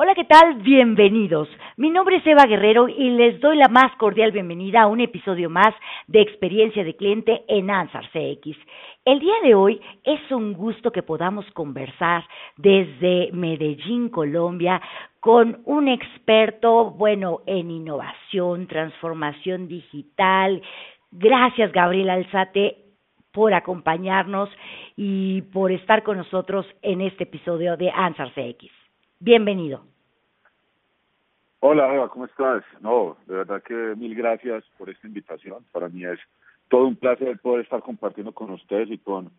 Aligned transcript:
Hola, 0.00 0.14
¿qué 0.14 0.26
tal? 0.26 0.54
Bienvenidos. 0.62 1.48
Mi 1.76 1.90
nombre 1.90 2.18
es 2.18 2.24
Eva 2.24 2.46
Guerrero 2.46 2.88
y 2.88 3.10
les 3.10 3.40
doy 3.40 3.56
la 3.56 3.66
más 3.66 3.90
cordial 3.96 4.30
bienvenida 4.30 4.82
a 4.82 4.86
un 4.86 5.00
episodio 5.00 5.50
más 5.50 5.74
de 6.06 6.20
Experiencia 6.20 6.84
de 6.84 6.94
Cliente 6.94 7.42
en 7.48 7.68
Ansar 7.68 8.04
CX. 8.12 8.56
El 9.04 9.18
día 9.18 9.34
de 9.42 9.56
hoy 9.56 9.80
es 10.04 10.20
un 10.30 10.52
gusto 10.52 10.92
que 10.92 11.02
podamos 11.02 11.44
conversar 11.50 12.22
desde 12.56 13.30
Medellín, 13.32 14.08
Colombia, 14.08 14.80
con 15.18 15.62
un 15.64 15.88
experto, 15.88 16.92
bueno, 16.92 17.40
en 17.46 17.68
innovación, 17.68 18.68
transformación 18.68 19.66
digital. 19.66 20.62
Gracias, 21.10 21.72
Gabriel 21.72 22.10
Alzate, 22.10 22.76
por 23.32 23.52
acompañarnos 23.52 24.48
y 24.94 25.42
por 25.42 25.72
estar 25.72 26.04
con 26.04 26.18
nosotros 26.18 26.66
en 26.82 27.00
este 27.00 27.24
episodio 27.24 27.76
de 27.76 27.90
Ansar 27.90 28.32
CX. 28.32 28.77
Bienvenido. 29.20 29.82
Hola 31.60 31.92
Eva, 31.92 32.08
¿cómo 32.08 32.26
estás? 32.26 32.62
No, 32.80 33.16
de 33.26 33.34
verdad 33.34 33.62
que 33.62 33.74
mil 33.74 34.14
gracias 34.14 34.64
por 34.78 34.88
esta 34.90 35.08
invitación. 35.08 35.64
Para 35.72 35.88
mí 35.88 36.04
es 36.04 36.20
todo 36.68 36.86
un 36.86 36.94
placer 36.94 37.38
poder 37.40 37.64
estar 37.64 37.82
compartiendo 37.82 38.32
con 38.32 38.50
ustedes 38.50 38.90
y 38.90 38.98
con 38.98 39.30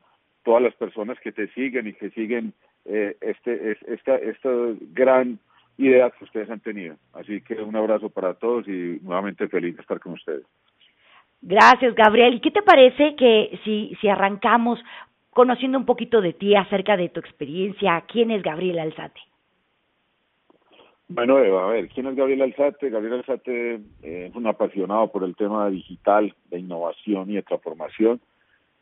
todas 0.44 0.62
las 0.62 0.76
personas 0.76 1.18
que 1.22 1.32
te 1.32 1.48
siguen 1.54 1.88
y 1.88 1.94
que 1.94 2.10
siguen 2.10 2.54
eh, 2.86 3.16
este, 3.22 3.78
esta, 3.88 4.16
esta 4.16 4.50
gran 4.92 5.40
idea 5.78 6.10
que 6.10 6.26
ustedes 6.26 6.50
han 6.50 6.60
tenido. 6.60 6.98
Así 7.14 7.42
que 7.42 7.54
un 7.54 7.76
abrazo 7.76 8.10
para 8.10 8.34
todos 8.34 8.68
y 8.68 9.00
nuevamente 9.02 9.48
feliz 9.48 9.76
de 9.76 9.82
estar 9.82 10.00
con 10.02 10.14
ustedes. 10.14 10.46
Gracias, 11.42 11.96
Gabriel. 11.96 12.34
¿Y 12.34 12.42
qué 12.42 12.52
te 12.52 12.62
parece 12.62 13.16
que 13.16 13.58
si, 13.64 13.96
si 14.02 14.10
arrancamos 14.10 14.78
conociendo 15.30 15.78
un 15.78 15.86
poquito 15.86 16.20
de 16.20 16.34
ti, 16.34 16.56
acerca 16.56 16.98
de 16.98 17.08
tu 17.08 17.22
experiencia? 17.22 18.04
¿Quién 18.08 18.32
es 18.32 18.44
Gabriel 18.44 18.80
Alzate? 18.80 19.22
Bueno, 21.12 21.38
a 21.38 21.72
ver, 21.72 21.88
¿quién 21.88 22.06
es 22.06 22.16
Gabriel 22.16 22.44
Alzate? 22.44 22.92
Gabriel 22.92 23.16
Alzate 23.16 23.80
eh, 24.04 24.28
es 24.30 24.36
un 24.36 24.46
apasionado 24.46 25.12
por 25.12 25.24
el 25.24 25.36
tema 25.36 25.68
digital, 25.68 26.36
de 26.52 26.60
innovación 26.60 27.32
y 27.32 27.34
de 27.34 27.42
transformación. 27.42 28.22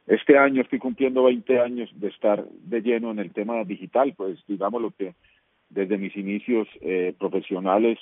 Este 0.07 0.37
año 0.37 0.61
estoy 0.61 0.79
cumpliendo 0.79 1.23
20 1.23 1.61
años 1.61 1.89
de 1.95 2.09
estar 2.09 2.43
de 2.45 2.81
lleno 2.81 3.11
en 3.11 3.19
el 3.19 3.31
tema 3.31 3.63
digital, 3.63 4.13
pues 4.17 4.39
digamos 4.45 4.81
lo 4.81 4.91
que 4.91 5.15
desde 5.69 5.97
mis 5.97 6.17
inicios 6.17 6.67
eh, 6.81 7.15
profesionales, 7.17 7.97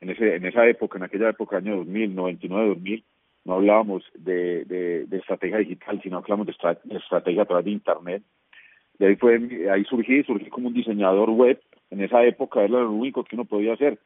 en, 0.00 0.10
ese, 0.10 0.34
en 0.34 0.44
esa 0.44 0.66
época, 0.66 0.98
en 0.98 1.04
aquella 1.04 1.30
época, 1.30 1.58
año 1.58 1.76
2000, 1.76 2.16
99, 2.16 2.68
2000, 2.68 3.04
no 3.44 3.54
hablábamos 3.54 4.02
de, 4.14 4.64
de, 4.64 5.06
de 5.06 5.16
estrategia 5.18 5.58
digital, 5.58 6.00
sino 6.02 6.16
hablábamos 6.18 6.48
de, 6.48 6.54
de, 6.82 6.98
estrategia 6.98 7.42
a 7.42 7.46
través 7.46 7.64
de 7.66 7.70
Internet. 7.70 8.24
Y 8.98 9.04
ahí, 9.04 9.14
fue, 9.14 9.38
ahí 9.72 9.84
surgí, 9.84 10.24
surgí 10.24 10.50
como 10.50 10.66
un 10.66 10.74
diseñador 10.74 11.30
web 11.30 11.60
en 11.92 12.00
esa 12.00 12.24
época 12.24 12.62
era 12.62 12.80
lo 12.80 12.90
único 12.90 13.22
que 13.22 13.36
uno 13.36 13.44
podía 13.44 13.74
hacer. 13.74 13.98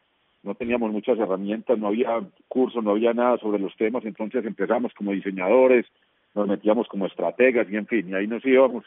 No 0.42 0.56
teníamos 0.56 0.90
muchas 0.90 1.18
herramientas, 1.18 1.78
no 1.78 1.86
había 1.86 2.20
cursos, 2.48 2.82
no 2.82 2.90
había 2.90 3.14
nada 3.14 3.38
sobre 3.38 3.60
los 3.60 3.76
temas, 3.76 4.04
entonces 4.04 4.44
empezamos 4.44 4.92
como 4.92 5.12
diseñadores, 5.12 5.86
nos 6.34 6.48
metíamos 6.48 6.88
como 6.88 7.06
estrategas 7.06 7.68
y 7.70 7.76
en 7.76 7.86
fin, 7.86 8.08
y 8.08 8.14
ahí 8.14 8.26
nos 8.26 8.44
íbamos. 8.44 8.84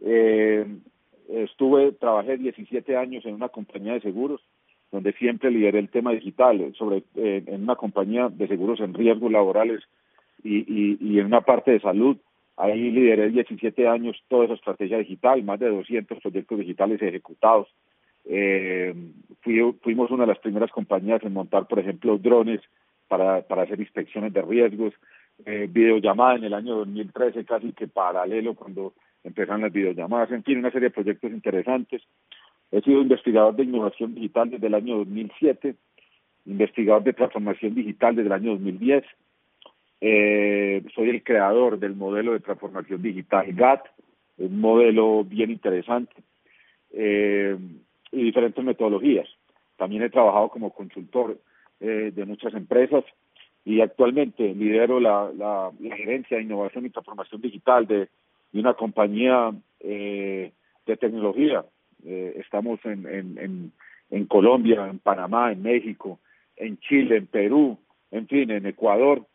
Eh, 0.00 0.64
estuve, 1.28 1.90
trabajé 1.92 2.36
17 2.36 2.96
años 2.96 3.26
en 3.26 3.34
una 3.34 3.48
compañía 3.48 3.94
de 3.94 4.02
seguros, 4.02 4.40
donde 4.92 5.12
siempre 5.14 5.50
lideré 5.50 5.80
el 5.80 5.88
tema 5.88 6.12
digital, 6.12 6.72
sobre 6.78 7.02
eh, 7.16 7.42
en 7.44 7.64
una 7.64 7.74
compañía 7.74 8.28
de 8.28 8.46
seguros 8.46 8.78
en 8.78 8.94
riesgos 8.94 9.32
laborales 9.32 9.82
y, 10.44 10.58
y, 10.58 10.98
y 11.00 11.18
en 11.18 11.26
una 11.26 11.40
parte 11.40 11.72
de 11.72 11.80
salud. 11.80 12.16
Ahí 12.56 12.90
lideré 12.92 13.30
17 13.30 13.88
años 13.88 14.16
toda 14.28 14.44
esa 14.44 14.54
estrategia 14.54 14.98
digital, 14.98 15.42
más 15.42 15.58
de 15.58 15.70
200 15.70 16.20
proyectos 16.20 16.58
digitales 16.60 17.02
ejecutados. 17.02 17.66
Eh, 18.24 18.94
fuimos 19.82 20.10
una 20.10 20.24
de 20.24 20.28
las 20.28 20.38
primeras 20.38 20.70
compañías 20.70 21.22
en 21.22 21.32
montar, 21.32 21.66
por 21.66 21.78
ejemplo, 21.78 22.18
drones 22.18 22.60
para, 23.08 23.42
para 23.42 23.62
hacer 23.62 23.80
inspecciones 23.80 24.32
de 24.32 24.42
riesgos, 24.42 24.94
eh, 25.46 25.68
videollamada 25.70 26.36
en 26.36 26.44
el 26.44 26.54
año 26.54 26.76
2013, 26.76 27.44
casi 27.44 27.72
que 27.72 27.88
paralelo 27.88 28.54
cuando 28.54 28.94
empezaron 29.24 29.62
las 29.62 29.72
videollamadas, 29.72 30.30
en 30.32 30.42
fin, 30.42 30.58
una 30.58 30.70
serie 30.70 30.88
de 30.88 30.94
proyectos 30.94 31.30
interesantes. 31.30 32.02
He 32.70 32.80
sido 32.82 33.00
investigador 33.00 33.56
de 33.56 33.64
innovación 33.64 34.14
digital 34.14 34.50
desde 34.50 34.66
el 34.66 34.74
año 34.74 34.98
2007, 34.98 35.74
investigador 36.46 37.02
de 37.04 37.12
transformación 37.12 37.74
digital 37.74 38.16
desde 38.16 38.28
el 38.28 38.32
año 38.32 38.50
2010. 38.52 39.04
Eh, 40.00 40.84
soy 40.94 41.10
el 41.10 41.22
creador 41.22 41.78
del 41.78 41.94
modelo 41.94 42.32
de 42.32 42.40
transformación 42.40 43.02
digital 43.02 43.52
GAT, 43.52 43.86
un 44.38 44.60
modelo 44.60 45.24
bien 45.24 45.50
interesante. 45.50 46.14
Eh, 46.92 47.56
y 48.12 48.22
diferentes 48.22 48.64
metodologías. 48.64 49.28
También 49.76 50.02
he 50.02 50.10
trabajado 50.10 50.48
como 50.48 50.72
consultor 50.72 51.38
eh, 51.80 52.12
de 52.14 52.24
muchas 52.24 52.54
empresas 52.54 53.04
y 53.64 53.80
actualmente 53.80 54.54
lidero 54.54 54.98
la, 54.98 55.30
la, 55.36 55.70
gerencia 55.80 56.36
de 56.36 56.42
innovación 56.42 56.86
y 56.86 56.90
transformación 56.90 57.40
digital 57.40 57.86
de, 57.86 58.08
de 58.52 58.60
una 58.60 58.74
compañía 58.74 59.52
eh, 59.80 60.52
de 60.86 60.96
tecnología. 60.96 61.64
Eh, 62.04 62.34
estamos 62.36 62.80
en, 62.84 63.06
en, 63.06 63.38
en, 63.38 63.72
en 64.10 64.26
Colombia, 64.26 64.88
en 64.88 64.98
Panamá, 64.98 65.52
en 65.52 65.62
México, 65.62 66.18
en 66.56 66.78
Chile, 66.78 67.16
en 67.16 67.26
Perú, 67.26 67.78
en 68.10 68.26
fin, 68.26 68.50
en 68.50 68.66
Ecuador, 68.66 69.26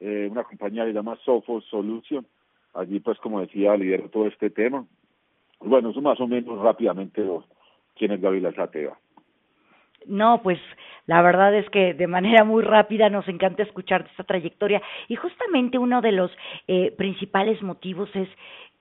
eh, 0.00 0.28
una 0.30 0.44
compañía 0.44 0.84
que 0.84 0.90
se 0.90 0.94
llama 0.94 1.18
Sofos 1.24 1.64
Solution. 1.66 2.26
Allí, 2.74 3.00
pues, 3.00 3.18
como 3.18 3.40
decía, 3.40 3.76
lidero 3.76 4.08
todo 4.10 4.26
este 4.26 4.50
tema. 4.50 4.84
Bueno, 5.60 5.90
eso 5.90 6.00
más 6.02 6.20
o 6.20 6.26
menos 6.26 6.60
rápidamente 6.60 7.22
quién 7.96 8.12
es 8.12 8.20
Gabriela 8.20 8.52
Sateva. 8.52 8.98
No, 10.06 10.40
pues 10.42 10.58
la 11.06 11.22
verdad 11.22 11.54
es 11.54 11.68
que 11.70 11.94
de 11.94 12.06
manera 12.06 12.44
muy 12.44 12.62
rápida 12.62 13.08
nos 13.10 13.26
encanta 13.28 13.62
escuchar 13.62 14.06
esta 14.10 14.24
trayectoria 14.24 14.80
y 15.08 15.16
justamente 15.16 15.78
uno 15.78 16.00
de 16.00 16.12
los 16.12 16.30
eh, 16.68 16.92
principales 16.96 17.60
motivos 17.62 18.08
es 18.14 18.28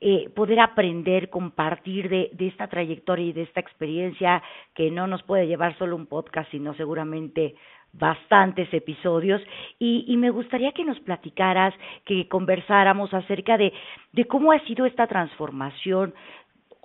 eh, 0.02 0.30
poder 0.36 0.60
aprender, 0.60 1.30
compartir 1.30 2.10
de, 2.10 2.30
de 2.34 2.48
esta 2.48 2.68
trayectoria 2.68 3.28
y 3.28 3.34
de 3.34 3.44
esta 3.44 3.60
experiencia 3.60 4.44
que 4.74 4.92
no 4.92 5.08
nos 5.08 5.24
puede 5.24 5.48
llevar 5.48 5.78
solo 5.78 5.96
un 5.96 6.06
podcast, 6.06 6.52
sino 6.52 6.76
seguramente 6.76 7.56
bastantes 7.94 8.72
episodios 8.74 9.42
y, 9.80 10.04
y, 10.08 10.18
me 10.18 10.30
gustaría 10.30 10.74
que 10.74 10.84
nos 10.84 11.00
platicaras, 11.00 11.74
que 12.04 12.28
conversáramos 12.28 13.14
acerca 13.14 13.58
de, 13.58 13.72
de 14.12 14.26
cómo 14.26 14.52
ha 14.52 14.60
sido 14.66 14.86
esta 14.86 15.08
transformación 15.08 16.14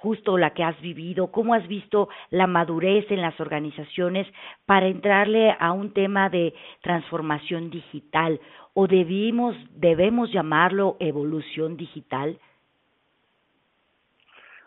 justo 0.03 0.38
la 0.38 0.50
que 0.50 0.65
has 0.65 0.81
vivido, 0.81 1.31
cómo 1.31 1.55
has 1.55 1.66
visto 1.69 2.09
la 2.31 2.47
madurez 2.47 3.11
en 3.11 3.21
las 3.21 3.38
organizaciones 3.38 4.27
para 4.66 4.88
entrarle 4.88 5.55
a 5.59 5.72
un 5.72 5.93
tema 5.93 6.31
de 6.31 6.55
transformación 6.81 7.71
digital 7.71 8.41
o 8.72 8.87
debimos 8.87 9.56
debemos 9.75 10.33
llamarlo 10.33 10.97
evolución 11.00 11.77
digital. 11.77 12.38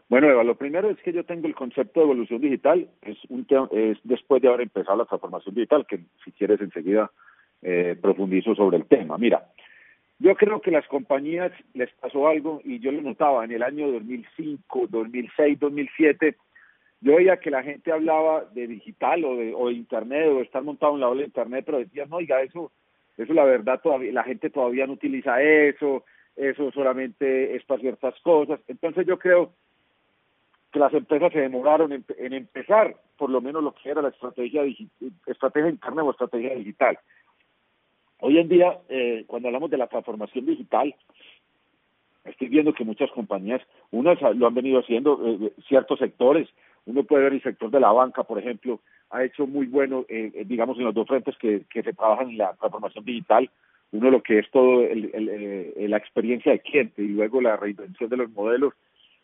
Bueno, 0.09 0.29
Eva, 0.29 0.43
lo 0.43 0.55
primero 0.55 0.89
es 0.89 0.97
que 1.01 1.13
yo 1.13 1.23
tengo 1.23 1.47
el 1.47 1.55
concepto 1.55 2.01
de 2.01 2.05
evolución 2.05 2.39
digital, 2.39 2.87
es, 3.01 3.17
un 3.29 3.47
es 3.71 3.97
después 4.03 4.41
de 4.41 4.49
haber 4.49 4.61
empezado 4.61 4.97
la 4.97 5.05
transformación 5.05 5.55
digital, 5.55 5.87
que 5.87 6.01
si 6.23 6.31
quieres 6.31 6.61
enseguida 6.61 7.09
eh, 7.63 7.97
profundizo 7.99 8.53
sobre 8.53 8.77
el 8.77 8.85
tema. 8.85 9.17
Mira, 9.17 9.47
yo 10.23 10.35
creo 10.35 10.61
que 10.61 10.71
las 10.71 10.87
compañías 10.87 11.51
les 11.73 11.91
pasó 11.95 12.29
algo 12.29 12.61
y 12.63 12.79
yo 12.79 12.93
lo 12.93 13.01
notaba 13.01 13.43
en 13.43 13.51
el 13.51 13.61
año 13.61 13.91
2005, 13.91 14.87
2006, 14.89 15.59
2007. 15.59 16.37
Yo 17.01 17.17
veía 17.17 17.41
que 17.41 17.51
la 17.51 17.61
gente 17.61 17.91
hablaba 17.91 18.45
de 18.53 18.67
digital 18.67 19.25
o 19.25 19.35
de, 19.35 19.53
o 19.53 19.67
de 19.67 19.73
internet 19.73 20.29
o 20.29 20.35
de 20.35 20.43
estar 20.43 20.63
montado 20.63 20.93
en 20.93 21.01
la 21.01 21.09
ola 21.09 21.19
de 21.19 21.27
internet, 21.27 21.65
pero 21.65 21.79
decían, 21.79 22.09
no, 22.09 22.15
oiga, 22.15 22.41
eso, 22.41 22.71
eso 23.17 23.33
la 23.33 23.43
verdad 23.43 23.81
todavía, 23.83 24.13
la 24.13 24.23
gente 24.23 24.49
todavía 24.49 24.87
no 24.87 24.93
utiliza 24.93 25.41
eso, 25.41 26.05
eso 26.37 26.71
solamente 26.71 27.57
es 27.57 27.65
para 27.65 27.81
ciertas 27.81 28.17
cosas. 28.21 28.61
Entonces 28.69 29.05
yo 29.05 29.19
creo 29.19 29.51
que 30.71 30.79
las 30.79 30.93
empresas 30.93 31.33
se 31.33 31.41
demoraron 31.41 31.91
en, 31.91 32.05
en 32.17 32.31
empezar, 32.31 32.95
por 33.17 33.29
lo 33.29 33.41
menos 33.41 33.61
lo 33.61 33.73
que 33.73 33.89
era 33.89 34.01
la 34.01 34.07
estrategia, 34.07 34.61
estrategia 35.27 35.69
interna 35.69 36.01
o 36.01 36.11
estrategia 36.11 36.55
digital. 36.55 36.97
Hoy 38.25 38.37
en 38.37 38.47
día, 38.47 38.79
eh, 38.87 39.25
cuando 39.27 39.49
hablamos 39.49 39.69
de 39.69 39.77
la 39.77 39.87
transformación 39.87 40.45
digital, 40.45 40.95
estoy 42.23 42.47
viendo 42.47 42.73
que 42.73 42.85
muchas 42.85 43.11
compañías, 43.11 43.61
unas 43.91 44.17
lo 44.21 44.47
han 44.47 44.53
venido 44.53 44.79
haciendo, 44.79 45.19
eh, 45.27 45.51
ciertos 45.67 45.99
sectores, 45.99 46.47
uno 46.85 47.03
puede 47.03 47.25
ver 47.25 47.33
el 47.33 47.43
sector 47.43 47.69
de 47.69 47.81
la 47.81 47.91
banca, 47.91 48.23
por 48.23 48.39
ejemplo, 48.39 48.79
ha 49.09 49.25
hecho 49.25 49.45
muy 49.45 49.65
bueno, 49.65 50.05
eh, 50.07 50.31
eh 50.35 50.45
digamos, 50.45 50.77
en 50.77 50.85
los 50.85 50.93
dos 50.93 51.05
frentes 51.05 51.37
que, 51.37 51.63
que 51.69 51.83
se 51.83 51.91
trabajan 51.91 52.29
en 52.29 52.37
la 52.37 52.53
transformación 52.53 53.03
digital, 53.03 53.49
uno 53.91 54.09
lo 54.09 54.23
que 54.23 54.39
es 54.39 54.49
todo 54.51 54.83
el, 54.83 55.11
el, 55.13 55.27
el, 55.75 55.91
la 55.91 55.97
experiencia 55.97 56.53
del 56.53 56.61
cliente 56.61 57.01
y 57.01 57.09
luego 57.09 57.41
la 57.41 57.57
reinvención 57.57 58.09
de 58.09 58.15
los 58.15 58.29
modelos. 58.29 58.73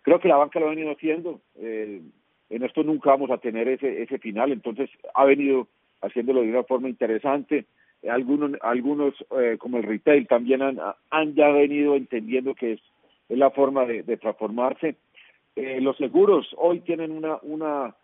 Creo 0.01 0.19
que 0.19 0.27
la 0.27 0.35
banca 0.35 0.59
lo 0.59 0.65
ha 0.65 0.71
venido 0.71 0.91
haciendo, 0.91 1.39
eh, 1.55 2.01
en 2.49 2.63
esto 2.63 2.83
nunca 2.83 3.11
vamos 3.11 3.31
a 3.31 3.37
tener 3.37 3.69
ese, 3.69 4.01
ese 4.01 4.17
final, 4.17 4.51
entonces 4.51 4.89
ha 5.13 5.23
venido 5.23 5.69
haciéndolo 6.01 6.41
de 6.41 6.49
una 6.49 6.63
forma 6.63 6.89
interesante 6.89 7.63
algunos, 8.07 8.51
algunos 8.61 9.13
eh, 9.39 9.57
como 9.59 9.77
el 9.77 9.83
retail 9.83 10.27
también 10.27 10.61
han, 10.61 10.79
han 11.09 11.35
ya 11.35 11.49
venido 11.49 11.95
entendiendo 11.95 12.55
que 12.55 12.73
es, 12.73 12.81
es 13.27 13.37
la 13.37 13.51
forma 13.51 13.85
de, 13.85 14.03
de 14.03 14.17
transformarse. 14.17 14.95
Eh, 15.55 15.81
los 15.81 15.97
seguros 15.97 16.47
hoy 16.57 16.79
tienen 16.81 17.11
una, 17.11 17.39
una 17.41 17.95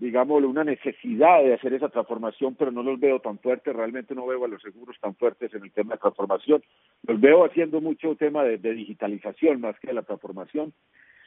digamos, 0.00 0.42
una 0.42 0.64
necesidad 0.64 1.42
de 1.44 1.52
hacer 1.52 1.74
esa 1.74 1.90
transformación, 1.90 2.54
pero 2.54 2.70
no 2.70 2.82
los 2.82 2.98
veo 2.98 3.20
tan 3.20 3.38
fuertes, 3.38 3.76
realmente 3.76 4.14
no 4.14 4.26
veo 4.26 4.44
a 4.46 4.48
los 4.48 4.62
seguros 4.62 4.96
tan 4.98 5.14
fuertes 5.14 5.52
en 5.52 5.62
el 5.62 5.72
tema 5.72 5.94
de 5.94 6.00
transformación, 6.00 6.62
los 7.06 7.20
veo 7.20 7.44
haciendo 7.44 7.82
mucho 7.82 8.16
tema 8.16 8.42
de, 8.42 8.56
digitalización 8.56 9.60
más 9.60 9.78
que 9.78 9.88
de 9.88 9.94
la 9.94 10.02
transformación. 10.02 10.72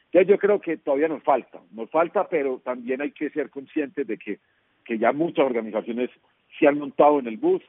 Entonces 0.06 0.28
yo 0.28 0.40
creo 0.40 0.60
que 0.60 0.78
todavía 0.78 1.08
nos 1.08 1.22
falta, 1.22 1.62
nos 1.72 1.90
falta, 1.92 2.28
pero 2.28 2.62
también 2.64 3.02
hay 3.02 3.12
que 3.12 3.30
ser 3.30 3.52
conscientes 3.52 4.08
de 4.08 4.18
que, 4.18 4.40
que 4.84 4.98
ya 4.98 5.12
muchas 5.12 5.46
organizaciones 5.46 6.10
se 6.58 6.68
han 6.68 6.80
montado 6.80 7.20
en 7.20 7.28
el 7.28 7.38
bus, 7.38 7.62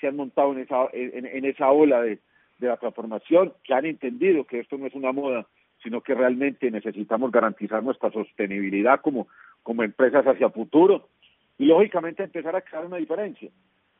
se 0.00 0.06
han, 0.06 0.16
montado 0.16 0.52
en 0.52 0.60
esa, 0.60 0.88
en, 0.92 1.44
esa 1.44 1.70
ola 1.70 2.02
de, 2.02 2.18
de 2.58 2.68
la 2.68 2.76
transformación, 2.76 3.52
que 3.64 3.74
han 3.74 3.86
entendido 3.86 4.44
que 4.44 4.60
esto 4.60 4.76
no 4.78 4.86
es 4.86 4.94
una 4.94 5.12
moda, 5.12 5.46
sino 5.82 6.00
que 6.00 6.14
realmente 6.14 6.70
necesitamos 6.70 7.30
garantizar 7.30 7.82
nuestra 7.82 8.10
sostenibilidad 8.10 9.00
como, 9.00 9.28
como 9.62 9.82
empresas 9.82 10.26
hacia 10.26 10.50
futuro 10.50 11.08
y 11.58 11.66
lógicamente 11.66 12.22
empezar 12.22 12.54
a 12.56 12.60
crear 12.60 12.86
una 12.86 12.98
diferencia. 12.98 13.50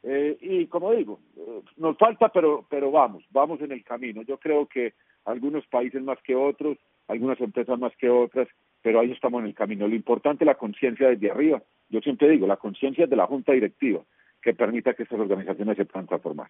Eh, 0.02 0.38
y 0.40 0.66
como 0.66 0.92
digo, 0.92 1.20
eh, 1.36 1.60
nos 1.76 1.96
falta, 1.98 2.28
pero, 2.30 2.64
pero 2.68 2.90
vamos, 2.90 3.24
vamos 3.30 3.60
en 3.60 3.72
el 3.72 3.84
camino. 3.84 4.22
Yo 4.22 4.38
creo 4.38 4.66
que 4.66 4.94
algunos 5.24 5.66
países 5.66 6.02
más 6.02 6.18
que 6.22 6.34
otros, 6.34 6.78
algunas 7.08 7.40
empresas 7.40 7.78
más 7.78 7.94
que 7.96 8.08
otras, 8.08 8.48
pero 8.82 9.00
ahí 9.00 9.12
estamos 9.12 9.40
en 9.40 9.48
el 9.48 9.54
camino. 9.54 9.88
Lo 9.88 9.94
importante 9.94 10.44
es 10.44 10.46
la 10.46 10.54
conciencia 10.54 11.08
desde 11.08 11.30
arriba. 11.30 11.62
Yo 11.90 12.00
siempre 12.00 12.28
digo, 12.30 12.46
la 12.46 12.56
conciencia 12.56 13.06
de 13.06 13.16
la 13.16 13.26
junta 13.26 13.52
directiva 13.52 14.00
que 14.42 14.54
permita 14.54 14.94
que 14.94 15.02
estas 15.04 15.20
organizaciones 15.20 15.76
se 15.76 15.84
puedan 15.84 16.06
transformar. 16.06 16.48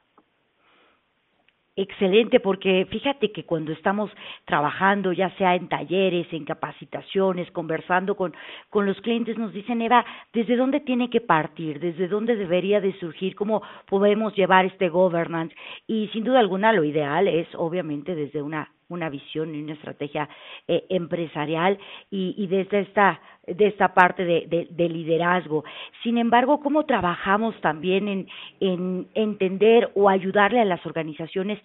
Excelente, 1.76 2.40
porque 2.40 2.86
fíjate 2.90 3.32
que 3.32 3.44
cuando 3.44 3.72
estamos 3.72 4.10
trabajando, 4.44 5.12
ya 5.12 5.30
sea 5.36 5.54
en 5.54 5.68
talleres, 5.68 6.26
en 6.32 6.44
capacitaciones, 6.44 7.50
conversando 7.52 8.16
con, 8.16 8.34
con 8.68 8.84
los 8.84 9.00
clientes, 9.00 9.38
nos 9.38 9.52
dicen, 9.54 9.80
Eva, 9.80 10.04
¿desde 10.32 10.56
dónde 10.56 10.80
tiene 10.80 11.08
que 11.08 11.22
partir? 11.22 11.80
¿Desde 11.80 12.08
dónde 12.08 12.36
debería 12.36 12.82
de 12.82 12.92
surgir? 12.98 13.34
¿Cómo 13.34 13.62
podemos 13.86 14.34
llevar 14.34 14.66
este 14.66 14.90
governance? 14.90 15.54
Y 15.86 16.08
sin 16.08 16.24
duda 16.24 16.40
alguna, 16.40 16.72
lo 16.72 16.84
ideal 16.84 17.28
es, 17.28 17.46
obviamente, 17.54 18.14
desde 18.14 18.42
una 18.42 18.70
una 18.90 19.08
visión 19.08 19.54
y 19.54 19.62
una 19.62 19.72
estrategia 19.72 20.28
eh, 20.68 20.84
empresarial 20.90 21.78
y, 22.10 22.46
desde 22.46 22.80
esta 22.80 23.20
de 23.46 23.66
esta 23.66 23.94
parte 23.94 24.24
de, 24.24 24.68
de, 24.70 24.88
liderazgo. 24.88 25.64
Sin 26.02 26.18
embargo, 26.18 26.60
¿cómo 26.60 26.84
trabajamos 26.84 27.58
también 27.60 28.06
en, 28.06 28.28
en 28.60 29.08
entender 29.14 29.90
o 29.94 30.08
ayudarle 30.08 30.60
a 30.60 30.64
las 30.64 30.84
organizaciones 30.86 31.58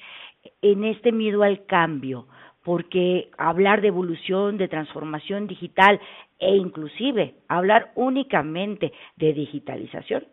en 0.61 0.83
este 0.83 1.11
miedo 1.11 1.43
al 1.43 1.65
cambio? 1.65 2.27
Porque 2.63 3.29
hablar 3.37 3.81
de 3.81 3.89
evolución, 3.89 4.57
de 4.57 4.67
transformación 4.67 5.45
digital 5.45 5.99
e 6.39 6.55
inclusive 6.55 7.35
hablar 7.47 7.91
únicamente 7.95 8.91
de 9.17 9.33
digitalización 9.33 10.25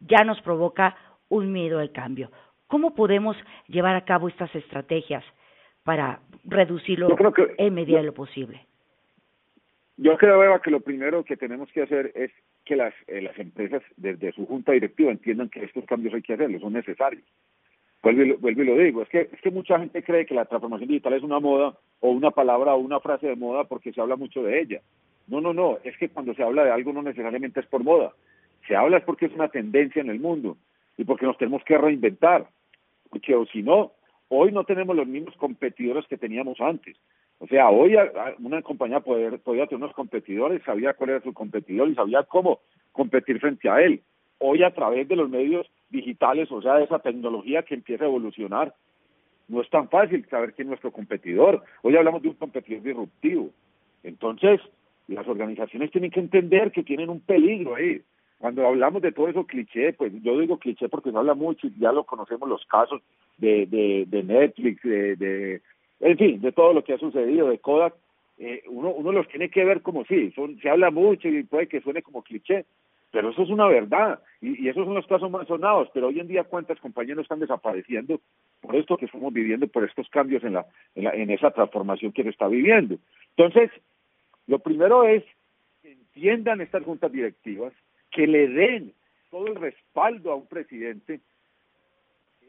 ya 0.00 0.24
nos 0.24 0.40
provoca 0.42 0.96
un 1.28 1.52
miedo 1.52 1.78
al 1.78 1.92
cambio. 1.92 2.30
¿Cómo 2.66 2.94
podemos 2.94 3.36
llevar 3.66 3.96
a 3.96 4.04
cabo 4.04 4.28
estas 4.28 4.54
estrategias 4.54 5.24
para 5.88 6.20
reducirlo 6.44 7.16
en 7.56 7.72
medida 7.72 7.96
de 7.96 8.04
lo 8.04 8.12
posible? 8.12 8.60
Yo 9.96 10.18
creo, 10.18 10.44
Eva, 10.44 10.60
que 10.60 10.70
lo 10.70 10.80
primero 10.80 11.24
que 11.24 11.38
tenemos 11.38 11.72
que 11.72 11.80
hacer 11.80 12.12
es 12.14 12.30
que 12.66 12.76
las, 12.76 12.92
eh, 13.06 13.22
las 13.22 13.38
empresas 13.38 13.82
desde 13.96 14.32
su 14.32 14.44
junta 14.44 14.72
directiva 14.72 15.10
entiendan 15.10 15.48
que 15.48 15.64
estos 15.64 15.86
cambios 15.86 16.12
hay 16.12 16.20
que 16.20 16.34
hacerlos, 16.34 16.60
son 16.60 16.74
necesarios. 16.74 17.24
Vuelvo 18.02 18.22
y, 18.22 18.28
lo, 18.28 18.36
vuelvo 18.36 18.62
y 18.64 18.66
lo 18.66 18.76
digo, 18.76 19.00
es 19.00 19.08
que, 19.08 19.30
es 19.32 19.40
que 19.40 19.50
mucha 19.50 19.78
gente 19.78 20.02
cree 20.02 20.26
que 20.26 20.34
la 20.34 20.44
transformación 20.44 20.90
digital 20.90 21.14
es 21.14 21.22
una 21.22 21.40
moda 21.40 21.74
o 22.00 22.10
una 22.10 22.32
palabra 22.32 22.74
o 22.74 22.80
una 22.80 23.00
frase 23.00 23.26
de 23.26 23.36
moda 23.36 23.64
porque 23.64 23.94
se 23.94 24.02
habla 24.02 24.16
mucho 24.16 24.42
de 24.42 24.60
ella. 24.60 24.82
No, 25.26 25.40
no, 25.40 25.54
no, 25.54 25.78
es 25.84 25.96
que 25.96 26.10
cuando 26.10 26.34
se 26.34 26.42
habla 26.42 26.64
de 26.64 26.70
algo 26.70 26.92
no 26.92 27.00
necesariamente 27.00 27.60
es 27.60 27.66
por 27.66 27.82
moda. 27.82 28.12
Se 28.66 28.76
habla 28.76 28.98
es 28.98 29.04
porque 29.04 29.24
es 29.24 29.32
una 29.32 29.48
tendencia 29.48 30.02
en 30.02 30.10
el 30.10 30.20
mundo 30.20 30.58
y 30.98 31.04
porque 31.04 31.24
nos 31.24 31.38
tenemos 31.38 31.64
que 31.64 31.78
reinventar. 31.78 32.46
Porque 33.08 33.34
o 33.34 33.46
si 33.46 33.62
no, 33.62 33.92
Hoy 34.30 34.52
no 34.52 34.64
tenemos 34.64 34.94
los 34.94 35.06
mismos 35.06 35.34
competidores 35.36 36.06
que 36.06 36.18
teníamos 36.18 36.60
antes. 36.60 36.96
O 37.38 37.46
sea, 37.46 37.70
hoy 37.70 37.96
una 38.40 38.62
compañía 38.62 39.00
podía, 39.00 39.30
tener 39.66 39.76
unos 39.76 39.94
competidores, 39.94 40.62
sabía 40.64 40.94
cuál 40.94 41.10
era 41.10 41.22
su 41.22 41.32
competidor 41.32 41.88
y 41.88 41.94
sabía 41.94 42.24
cómo 42.24 42.60
competir 42.92 43.40
frente 43.40 43.70
a 43.70 43.80
él. 43.80 44.02
Hoy 44.38 44.62
a 44.62 44.74
través 44.74 45.08
de 45.08 45.16
los 45.16 45.30
medios 45.30 45.66
digitales, 45.88 46.50
o 46.52 46.60
sea, 46.60 46.74
de 46.74 46.84
esa 46.84 46.98
tecnología 46.98 47.62
que 47.62 47.74
empieza 47.74 48.04
a 48.04 48.08
evolucionar, 48.08 48.74
no 49.48 49.62
es 49.62 49.70
tan 49.70 49.88
fácil 49.88 50.26
saber 50.28 50.52
quién 50.52 50.66
es 50.66 50.70
nuestro 50.70 50.92
competidor. 50.92 51.62
Hoy 51.82 51.96
hablamos 51.96 52.22
de 52.22 52.28
un 52.28 52.34
competidor 52.34 52.82
disruptivo. 52.82 53.50
Entonces, 54.02 54.60
las 55.06 55.26
organizaciones 55.26 55.90
tienen 55.90 56.10
que 56.10 56.20
entender 56.20 56.70
que 56.70 56.82
tienen 56.82 57.08
un 57.08 57.20
peligro 57.20 57.76
ahí. 57.76 58.02
Cuando 58.38 58.66
hablamos 58.66 59.00
de 59.00 59.10
todo 59.10 59.28
eso 59.28 59.46
cliché, 59.46 59.94
pues 59.94 60.12
yo 60.22 60.38
digo 60.38 60.58
cliché 60.58 60.88
porque 60.88 61.10
se 61.10 61.16
habla 61.16 61.34
mucho 61.34 61.66
y 61.66 61.74
ya 61.78 61.92
lo 61.92 62.04
conocemos 62.04 62.48
los 62.48 62.64
casos 62.66 63.00
de, 63.38 63.66
de, 63.66 64.04
de 64.06 64.22
Netflix, 64.22 64.82
de, 64.82 65.16
de, 65.16 65.62
en 66.00 66.18
fin, 66.18 66.40
de 66.40 66.52
todo 66.52 66.72
lo 66.72 66.84
que 66.84 66.94
ha 66.94 66.98
sucedido, 66.98 67.48
de 67.48 67.58
Kodak, 67.58 67.94
eh, 68.38 68.62
uno, 68.68 68.90
uno 68.90 69.12
los 69.12 69.28
tiene 69.28 69.48
que 69.48 69.64
ver 69.64 69.82
como 69.82 70.04
sí, 70.04 70.30
son, 70.32 70.60
se 70.60 70.70
habla 70.70 70.90
mucho 70.90 71.28
y 71.28 71.42
puede 71.42 71.66
que 71.66 71.80
suene 71.80 72.02
como 72.02 72.22
cliché, 72.22 72.66
pero 73.10 73.30
eso 73.30 73.42
es 73.42 73.48
una 73.48 73.66
verdad 73.66 74.20
y, 74.40 74.64
y 74.64 74.68
esos 74.68 74.84
son 74.84 74.94
los 74.94 75.06
casos 75.06 75.30
más 75.30 75.48
sonados, 75.48 75.88
pero 75.92 76.08
hoy 76.08 76.20
en 76.20 76.28
día 76.28 76.44
cuántas 76.44 76.78
compañías 76.78 77.18
están 77.18 77.40
desapareciendo 77.40 78.20
por 78.60 78.76
esto 78.76 78.96
que 78.96 79.06
estamos 79.06 79.32
viviendo, 79.32 79.66
por 79.66 79.84
estos 79.84 80.08
cambios 80.08 80.44
en, 80.44 80.54
la, 80.54 80.66
en, 80.94 81.04
la, 81.04 81.10
en 81.10 81.30
esa 81.30 81.50
transformación 81.50 82.12
que 82.12 82.22
se 82.22 82.28
está 82.28 82.46
viviendo. 82.48 82.96
Entonces, 83.36 83.70
lo 84.46 84.58
primero 84.58 85.04
es 85.04 85.24
que 85.82 85.92
entiendan 85.92 86.60
estas 86.60 86.84
juntas 86.84 87.10
directivas, 87.10 87.72
que 88.10 88.26
le 88.26 88.48
den 88.48 88.92
todo 89.30 89.46
el 89.46 89.56
respaldo 89.56 90.32
a 90.32 90.36
un 90.36 90.46
presidente 90.46 91.20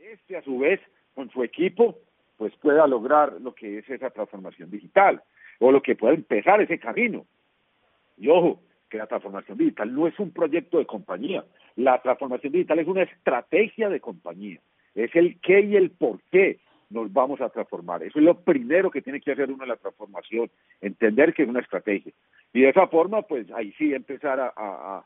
este 0.01 0.37
a 0.37 0.41
su 0.41 0.59
vez 0.59 0.79
con 1.13 1.29
su 1.29 1.43
equipo 1.43 1.97
pues 2.37 2.55
pueda 2.55 2.87
lograr 2.87 3.33
lo 3.41 3.53
que 3.53 3.79
es 3.79 3.89
esa 3.89 4.09
transformación 4.09 4.71
digital 4.71 5.21
o 5.59 5.71
lo 5.71 5.81
que 5.81 5.95
pueda 5.95 6.13
empezar 6.13 6.61
ese 6.61 6.79
camino. 6.79 7.25
Y 8.17 8.29
ojo, 8.29 8.61
que 8.89 8.97
la 8.97 9.07
transformación 9.07 9.57
digital 9.57 9.93
no 9.93 10.07
es 10.07 10.17
un 10.19 10.31
proyecto 10.31 10.79
de 10.79 10.85
compañía, 10.85 11.43
la 11.75 12.01
transformación 12.01 12.53
digital 12.53 12.79
es 12.79 12.87
una 12.87 13.03
estrategia 13.03 13.89
de 13.89 13.99
compañía, 13.99 14.59
es 14.95 15.13
el 15.15 15.39
qué 15.41 15.61
y 15.61 15.75
el 15.75 15.91
por 15.91 16.21
qué 16.31 16.59
nos 16.89 17.11
vamos 17.13 17.39
a 17.41 17.49
transformar. 17.49 18.01
Eso 18.03 18.19
es 18.19 18.25
lo 18.25 18.39
primero 18.39 18.89
que 18.89 19.01
tiene 19.01 19.21
que 19.21 19.33
hacer 19.33 19.51
uno 19.51 19.63
en 19.63 19.69
la 19.69 19.75
transformación, 19.75 20.49
entender 20.81 21.33
que 21.33 21.43
es 21.43 21.49
una 21.49 21.59
estrategia. 21.59 22.13
Y 22.53 22.61
de 22.61 22.69
esa 22.69 22.87
forma, 22.87 23.21
pues 23.21 23.51
ahí 23.51 23.73
sí 23.73 23.93
empezar 23.93 24.39
a, 24.39 24.53
a, 24.55 25.05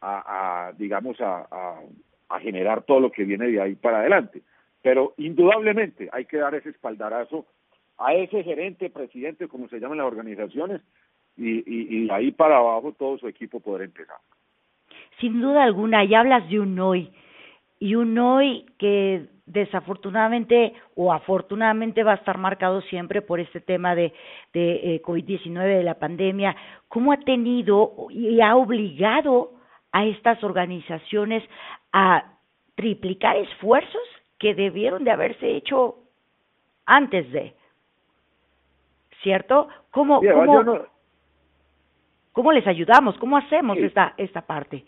a, 0.00 0.66
a 0.66 0.72
digamos, 0.72 1.18
a, 1.20 1.80
a 2.32 2.40
generar 2.40 2.82
todo 2.82 3.00
lo 3.00 3.12
que 3.12 3.24
viene 3.24 3.48
de 3.48 3.60
ahí 3.60 3.74
para 3.74 4.00
adelante. 4.00 4.42
Pero 4.82 5.14
indudablemente 5.16 6.08
hay 6.12 6.24
que 6.24 6.38
dar 6.38 6.54
ese 6.54 6.70
espaldarazo 6.70 7.46
a 7.98 8.14
ese 8.14 8.42
gerente, 8.42 8.90
presidente, 8.90 9.48
como 9.48 9.68
se 9.68 9.78
llaman 9.78 9.98
las 9.98 10.06
organizaciones, 10.06 10.80
y, 11.36 11.58
y, 11.58 12.04
y 12.04 12.10
ahí 12.10 12.32
para 12.32 12.58
abajo 12.58 12.92
todo 12.92 13.18
su 13.18 13.28
equipo 13.28 13.60
poder 13.60 13.82
empezar. 13.82 14.16
Sin 15.20 15.40
duda 15.40 15.62
alguna, 15.62 16.04
y 16.04 16.14
hablas 16.14 16.48
de 16.48 16.58
un 16.58 16.78
hoy, 16.78 17.12
y 17.78 17.94
un 17.94 18.18
hoy 18.18 18.66
que 18.78 19.26
desafortunadamente 19.46 20.72
o 20.94 21.12
afortunadamente 21.12 22.04
va 22.04 22.12
a 22.12 22.16
estar 22.16 22.38
marcado 22.38 22.80
siempre 22.82 23.22
por 23.22 23.40
este 23.40 23.60
tema 23.60 23.94
de, 23.94 24.12
de 24.52 24.94
eh, 24.94 25.02
COVID-19, 25.02 25.78
de 25.78 25.82
la 25.82 25.98
pandemia, 25.98 26.56
¿cómo 26.88 27.12
ha 27.12 27.18
tenido 27.18 28.08
y 28.10 28.40
ha 28.40 28.56
obligado 28.56 29.52
a 29.92 30.06
estas 30.06 30.42
organizaciones 30.42 31.42
a 31.92 32.24
triplicar 32.74 33.36
esfuerzos 33.36 34.02
que 34.38 34.54
debieron 34.54 35.04
de 35.04 35.10
haberse 35.10 35.56
hecho 35.56 35.98
antes 36.86 37.30
de, 37.30 37.54
¿cierto? 39.22 39.68
¿Cómo, 39.90 40.20
cómo, 40.20 40.86
¿cómo 42.32 42.52
les 42.52 42.66
ayudamos? 42.66 43.16
¿Cómo 43.18 43.36
hacemos 43.36 43.78
esta, 43.78 44.14
esta 44.16 44.42
parte? 44.42 44.84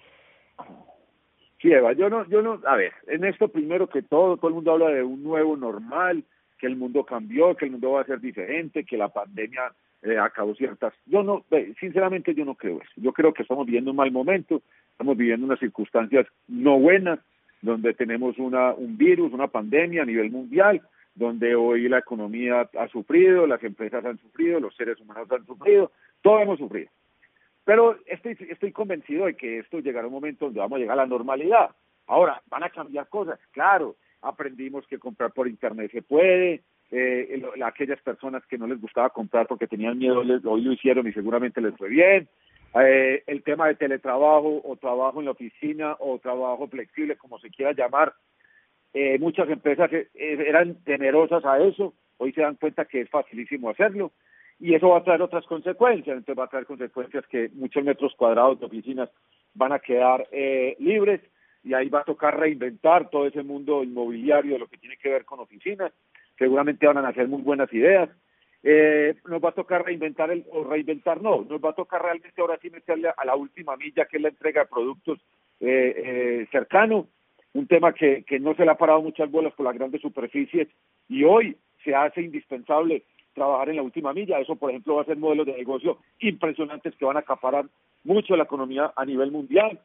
Sí, 1.61 1.73
Eva, 1.73 1.93
yo 1.93 2.11
no, 2.11 2.29
yo 2.29 2.43
no, 2.43 2.61
a 2.67 2.77
ver, 2.77 2.93
en 3.07 3.25
esto 3.25 3.49
primero 3.49 3.89
que 3.89 4.03
todo, 4.03 4.37
todo 4.37 4.49
el 4.49 4.55
mundo 4.55 4.73
habla 4.73 4.89
de 4.89 5.03
un 5.03 5.23
nuevo 5.23 5.57
normal, 5.57 6.25
que 6.59 6.67
el 6.67 6.77
mundo 6.77 7.05
cambió, 7.05 7.55
que 7.57 7.65
el 7.65 7.73
mundo 7.73 7.93
va 7.93 8.03
a 8.03 8.07
ser 8.07 8.21
diferente, 8.21 8.85
que 8.85 8.97
la 8.97 9.09
pandemia 9.09 9.73
eh, 10.03 10.19
acabó 10.19 10.55
ciertas. 10.55 10.93
Yo 11.07 11.23
no, 11.23 11.45
sinceramente 11.81 12.35
yo 12.35 12.45
no 12.45 12.55
creo 12.55 12.83
eso. 12.83 12.93
Yo 12.97 13.13
creo 13.13 13.33
que 13.33 13.43
estamos 13.43 13.65
viviendo 13.65 13.93
un 13.93 13.97
mal 13.97 14.13
momento, 14.13 14.61
estamos 14.95 15.17
viviendo 15.17 15.47
unas 15.47 15.59
circunstancias 15.59 16.27
no 16.47 16.79
buenas, 16.79 17.19
donde 17.63 17.95
tenemos 17.95 18.39
una, 18.39 18.73
un 18.75 18.97
virus, 18.97 19.33
una 19.33 19.49
pandemia 19.49 20.03
a 20.03 20.07
nivel 20.07 20.31
mundial, 20.31 20.81
donde 21.17 21.57
hoy 21.57 21.89
la 21.89 21.99
economía 21.99 22.69
ha 22.79 22.89
sufrido, 22.89 23.47
las 23.47 23.63
empresas 23.65 24.05
han 24.05 24.19
sufrido, 24.19 24.61
los 24.61 24.75
seres 24.77 25.01
humanos 25.01 25.31
han 25.33 25.45
sufrido, 25.47 25.91
todos 26.23 26.43
hemos 26.43 26.59
sufrido. 26.59 26.91
Pero 27.65 27.99
estoy, 28.07 28.37
estoy 28.49 28.71
convencido 28.71 29.27
de 29.27 29.35
que 29.35 29.59
esto 29.59 29.81
llegará 29.81 30.07
un 30.07 30.13
momento 30.13 30.45
donde 30.45 30.61
vamos 30.61 30.77
a 30.77 30.81
llegar 30.81 30.99
a 30.99 31.03
la 31.03 31.09
normalidad. 31.09 31.71
Ahora, 32.07 32.41
van 32.49 32.63
a 32.63 32.71
cambiar 32.71 33.09
cosas, 33.09 33.41
claro, 33.51 33.97
aprendimos 34.23 34.87
que 34.87 34.99
comprar 34.99 35.33
por 35.33 35.49
internet 35.49 35.91
se 35.91 36.03
puede, 36.03 36.63
eh, 36.91 37.43
aquellas 37.65 38.01
personas 38.03 38.47
que 38.47 38.59
no 38.59 38.67
les 38.67 38.81
gustaba 38.81 39.11
comprar 39.11 39.49
porque 39.49 39.67
tenían 39.67 39.99
miedo, 39.99 40.21
hoy 40.21 40.63
lo 40.63 40.73
hicieron 40.73 41.09
y 41.09 41.13
seguramente 41.13 41.61
les 41.61 41.77
fue 41.77 41.89
bien. 41.89 42.29
Eh, 42.81 43.23
el 43.27 43.43
tema 43.43 43.69
de 43.69 43.77
teletrabajo 43.77 44.61
o 44.65 44.77
trabajo 44.77 45.21
en 45.21 45.27
la 45.27 45.33
oficina 45.33 45.97
o 46.01 46.19
trabajo 46.19 46.67
flexible, 46.69 47.17
como 47.17 47.39
se 47.39 47.51
quiera 47.51 47.73
llamar. 47.73 48.13
Eh, 48.93 49.19
muchas 49.19 49.49
empresas 49.49 49.93
eh, 49.93 50.09
eran 50.15 50.77
temerosas 50.85 51.45
a 51.45 51.59
eso, 51.59 51.95
hoy 52.17 52.33
se 52.33 52.43
dan 52.43 52.57
cuenta 52.57 52.85
que 52.85 53.03
es 53.03 53.11
facilísimo 53.11 53.71
hacerlo. 53.71 54.13
Y 54.61 54.75
eso 54.75 54.89
va 54.89 54.99
a 54.99 55.05
traer 55.05 55.21
otras 55.21 55.45
consecuencias, 55.47 56.17
entonces 56.17 56.39
va 56.39 56.45
a 56.45 56.51
traer 56.51 56.67
consecuencias 56.67 57.27
que 57.27 57.51
muchos 57.55 57.83
metros 57.83 58.15
cuadrados 58.17 58.61
de 58.61 58.67
oficinas 58.67 59.11
van 59.55 59.73
a 59.73 59.81
quedar 59.81 60.27
eh, 60.31 60.77
libres. 60.79 61.21
Y 61.65 61.75
ahí 61.75 61.89
va 61.89 62.01
a 62.01 62.05
tocar 62.05 62.39
reinventar 62.39 63.09
todo 63.09 63.27
ese 63.27 63.43
mundo 63.43 63.83
inmobiliario 63.83 64.53
de 64.53 64.59
lo 64.59 64.69
que 64.69 64.77
tiene 64.77 64.97
que 64.97 65.09
ver 65.09 65.25
con 65.25 65.41
oficinas, 65.41 65.93
seguramente 66.39 66.87
van 66.87 66.99
a 66.99 67.03
nacer 67.03 67.27
muy 67.27 67.43
buenas 67.43 67.73
ideas, 67.73 68.11
eh, 68.67 69.15
nos 69.29 69.45
va 69.45 69.51
a 69.51 69.53
tocar 69.53 69.85
reinventar 69.85 70.31
el, 70.31 70.45
o 70.51 70.65
reinventar 70.65 71.21
no, 71.21 71.45
nos 71.49 71.63
va 71.63 71.71
a 71.71 71.75
tocar 71.75 72.03
realmente 72.03 72.41
ahora 72.41 72.59
sí 72.63 72.71
meterle 72.71 73.11
a 73.15 73.25
la 73.27 73.37
última 73.37 73.77
milla 73.77 74.07
que 74.07 74.17
es 74.17 74.23
la 74.23 74.31
entrega 74.31 74.63
de 74.63 74.69
productos 74.69 75.19
eh, 75.61 75.95
eh, 75.97 76.47
cercano, 76.51 77.07
un 77.53 77.67
tema 77.67 77.93
que, 77.93 78.25
que 78.25 78.41
no 78.41 78.55
se 78.55 78.65
le 78.65 78.71
ha 78.71 78.79
parado 78.79 79.03
muchas 79.03 79.31
bolas 79.31 79.53
por 79.53 79.67
las 79.67 79.75
grandes 79.75 80.01
superficies 80.01 80.69
y 81.11 81.25
hoy 81.25 81.57
se 81.85 81.95
hace 81.95 82.23
indispensable 82.23 83.03
trabajar 83.35 83.69
en 83.69 83.77
la 83.77 83.83
última 83.83 84.15
milla. 84.15 84.39
Eso, 84.41 84.57
por 84.57 84.71
ejemplo, 84.71 84.95
va 84.95 85.03
a 85.03 85.07
ser 85.07 85.19
modelos 85.19 85.47
de 85.47 85.53
negocio 85.53 85.99
impresionantes 86.21 86.95
que 86.97 87.05
van 87.05 87.17
a 87.19 87.21
acaparar 87.21 87.67
mucho 88.03 88.35
la 88.35 88.45
economía 88.45 88.93
a 88.97 89.05
nivel 89.05 89.31
mundial. 89.31 89.79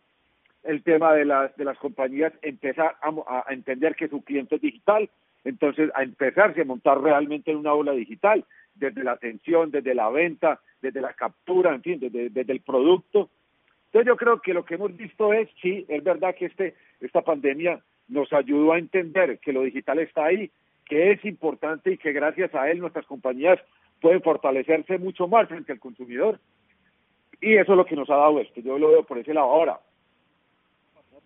El 0.63 0.83
tema 0.83 1.13
de 1.13 1.25
las, 1.25 1.55
de 1.57 1.65
las 1.65 1.77
compañías 1.77 2.31
empieza 2.41 2.95
a, 3.01 3.43
a 3.45 3.53
entender 3.53 3.95
que 3.95 4.07
su 4.07 4.21
cliente 4.23 4.55
es 4.55 4.61
digital, 4.61 5.09
entonces 5.43 5.91
a 5.95 6.03
empezarse 6.03 6.61
a 6.61 6.65
montar 6.65 7.01
realmente 7.01 7.51
en 7.51 7.57
una 7.57 7.73
ola 7.73 7.91
digital, 7.91 8.45
desde 8.79 9.03
la 9.03 9.11
atención, 9.11 9.71
desde 9.71 9.93
la 9.93 10.09
venta, 10.09 10.59
desde 10.81 11.01
la 11.01 11.13
captura, 11.13 11.73
en 11.75 11.81
fin, 11.81 11.99
desde, 11.99 12.51
el 12.51 12.61
producto. 12.61 13.29
Entonces 13.87 14.07
yo 14.07 14.15
creo 14.15 14.41
que 14.41 14.53
lo 14.53 14.63
que 14.63 14.75
hemos 14.75 14.95
visto 14.95 15.33
es, 15.33 15.49
sí, 15.61 15.85
es 15.87 16.03
verdad 16.03 16.35
que 16.35 16.45
este, 16.45 16.75
esta 16.99 17.21
pandemia 17.21 17.81
nos 18.07 18.31
ayudó 18.33 18.73
a 18.73 18.79
entender 18.79 19.39
que 19.39 19.53
lo 19.53 19.63
digital 19.63 19.99
está 19.99 20.25
ahí, 20.25 20.49
que 20.85 21.11
es 21.11 21.23
importante 21.25 21.91
y 21.91 21.97
que 21.97 22.11
gracias 22.11 22.53
a 22.55 22.69
él 22.69 22.79
nuestras 22.79 23.05
compañías 23.05 23.59
pueden 24.01 24.21
fortalecerse 24.21 24.97
mucho 24.97 25.27
más 25.27 25.47
frente 25.47 25.71
al 25.71 25.79
consumidor. 25.79 26.39
Y 27.41 27.55
eso 27.55 27.73
es 27.73 27.77
lo 27.77 27.85
que 27.85 27.95
nos 27.95 28.09
ha 28.09 28.15
dado 28.15 28.39
esto. 28.39 28.61
Yo 28.61 28.77
lo 28.77 28.89
veo 28.89 29.03
por 29.03 29.17
ese 29.17 29.33
lado 29.33 29.47
ahora. 29.47 29.79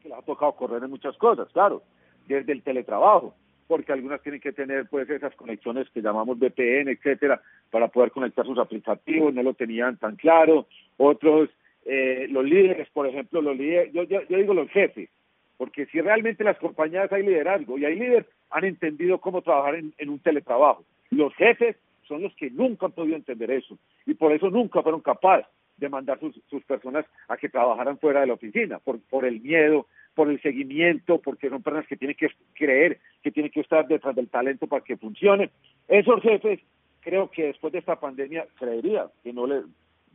Que 0.01 0.09
les 0.09 0.17
ha 0.17 0.21
tocado 0.21 0.51
correr 0.53 0.83
en 0.83 0.89
muchas 0.89 1.15
cosas, 1.17 1.47
claro, 1.53 1.81
desde 2.27 2.51
el 2.51 2.61
teletrabajo, 2.61 3.33
porque 3.67 3.91
algunas 3.91 4.21
tienen 4.21 4.41
que 4.41 4.51
tener 4.51 4.87
pues 4.87 5.09
esas 5.09 5.35
conexiones 5.35 5.89
que 5.91 6.01
llamamos 6.01 6.37
VPN, 6.37 6.89
etcétera, 6.89 7.41
para 7.69 7.87
poder 7.87 8.11
conectar 8.11 8.45
sus 8.45 8.57
aplicativos, 8.57 9.33
no 9.33 9.43
lo 9.43 9.53
tenían 9.53 9.97
tan 9.97 10.15
claro. 10.15 10.67
Otros, 10.97 11.49
eh, 11.85 12.27
los 12.29 12.45
líderes, 12.45 12.89
por 12.89 13.07
ejemplo, 13.07 13.41
los 13.41 13.57
líderes, 13.57 13.93
yo, 13.93 14.03
yo, 14.03 14.21
digo 14.29 14.53
los 14.53 14.69
jefes, 14.69 15.09
porque 15.57 15.85
si 15.87 16.01
realmente 16.01 16.43
las 16.43 16.57
compañías 16.57 17.11
hay 17.11 17.23
liderazgo 17.23 17.77
y 17.77 17.85
hay 17.85 17.95
líderes, 17.95 18.25
han 18.49 18.65
entendido 18.65 19.19
cómo 19.19 19.41
trabajar 19.41 19.75
en 19.75 20.09
un 20.09 20.19
teletrabajo. 20.19 20.83
Los 21.09 21.33
jefes 21.35 21.75
son 22.07 22.21
los 22.21 22.35
que 22.35 22.49
nunca 22.49 22.85
han 22.85 22.91
podido 22.91 23.15
entender 23.15 23.49
eso 23.51 23.77
y 24.05 24.13
por 24.13 24.31
eso 24.31 24.49
nunca 24.49 24.81
fueron 24.81 25.01
capaces 25.01 25.47
de 25.83 25.89
mandar 25.89 26.19
sus, 26.19 26.39
sus 26.49 26.63
personas 26.63 27.05
a 27.27 27.37
que 27.37 27.49
trabajaran 27.49 27.99
fuera 27.99 28.21
de 28.21 28.27
la 28.27 28.33
oficina, 28.33 28.79
por, 28.79 28.99
por 29.01 29.25
el 29.25 29.41
miedo, 29.41 29.87
por 30.15 30.29
el 30.29 30.41
seguimiento, 30.41 31.19
porque 31.19 31.49
son 31.49 31.63
personas 31.63 31.87
que 31.87 31.97
tienen 31.97 32.15
que 32.17 32.29
creer, 32.53 32.99
que 33.21 33.31
tienen 33.31 33.51
que 33.51 33.61
estar 33.61 33.87
detrás 33.87 34.15
del 34.15 34.29
talento 34.29 34.67
para 34.67 34.83
que 34.83 34.97
funcione. 34.97 35.49
Esos 35.87 36.21
jefes, 36.21 36.59
creo 37.01 37.29
que 37.29 37.47
después 37.47 37.73
de 37.73 37.79
esta 37.79 37.99
pandemia, 37.99 38.45
creería 38.57 39.07
que 39.23 39.33
no 39.33 39.47
le, 39.47 39.61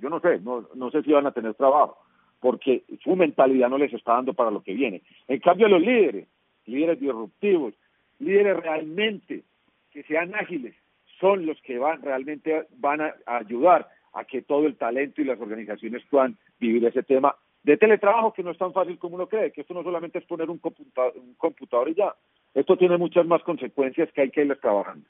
yo 0.01 0.09
no 0.09 0.21
sé, 0.21 0.41
no, 0.41 0.69
no 0.75 0.91
sé 0.91 1.03
si 1.03 1.13
van 1.13 1.27
a 1.27 1.33
tener 1.33 1.55
trabajo, 1.55 1.99
porque 2.41 2.85
su 3.03 3.17
mentalidad 3.17 3.69
no 3.69 3.79
les 3.79 3.93
está 3.93 4.15
dando 4.15 4.35
para 4.35 4.51
lo 4.51 4.63
que 4.63 4.75
viene. 4.75 5.03
En 5.27 5.41
cambio, 5.41 5.69
los 5.69 5.81
líderes, 5.81 6.29
líderes 6.67 7.01
disruptivos, 7.01 7.75
líderes 8.21 8.57
realmente 8.57 9.43
que 9.91 10.03
sean 10.05 10.35
ágiles, 10.35 10.75
son 11.21 11.47
los 11.47 11.61
que 11.63 11.79
van 11.79 12.01
realmente 12.03 12.67
van 12.77 13.01
a 13.01 13.15
ayudar 13.27 13.89
a 14.13 14.25
que 14.25 14.43
todo 14.43 14.67
el 14.67 14.77
talento 14.77 15.21
y 15.21 15.25
las 15.25 15.41
organizaciones 15.41 16.03
puedan 16.11 16.37
vivir 16.59 16.85
ese 16.85 17.03
tema 17.03 17.35
de 17.63 17.77
teletrabajo 17.77 18.33
que 18.33 18.43
no 18.43 18.51
es 18.51 18.59
tan 18.59 18.73
fácil 18.73 18.99
como 18.99 19.17
uno 19.17 19.29
cree, 19.29 19.53
que 19.53 19.63
esto 19.63 19.75
no 19.75 19.83
solamente 19.83 20.19
es 20.19 20.25
poner 20.25 20.49
un 20.49 20.59
computador, 20.59 21.13
un 21.17 21.35
computador 21.35 21.89
y 21.89 21.95
ya, 21.95 22.15
esto 22.55 22.77
tiene 22.77 22.97
muchas 22.97 23.27
más 23.27 23.43
consecuencias 23.43 24.11
que 24.13 24.23
hay 24.23 24.31
que 24.31 24.43
irles 24.43 24.61
trabajando. 24.61 25.07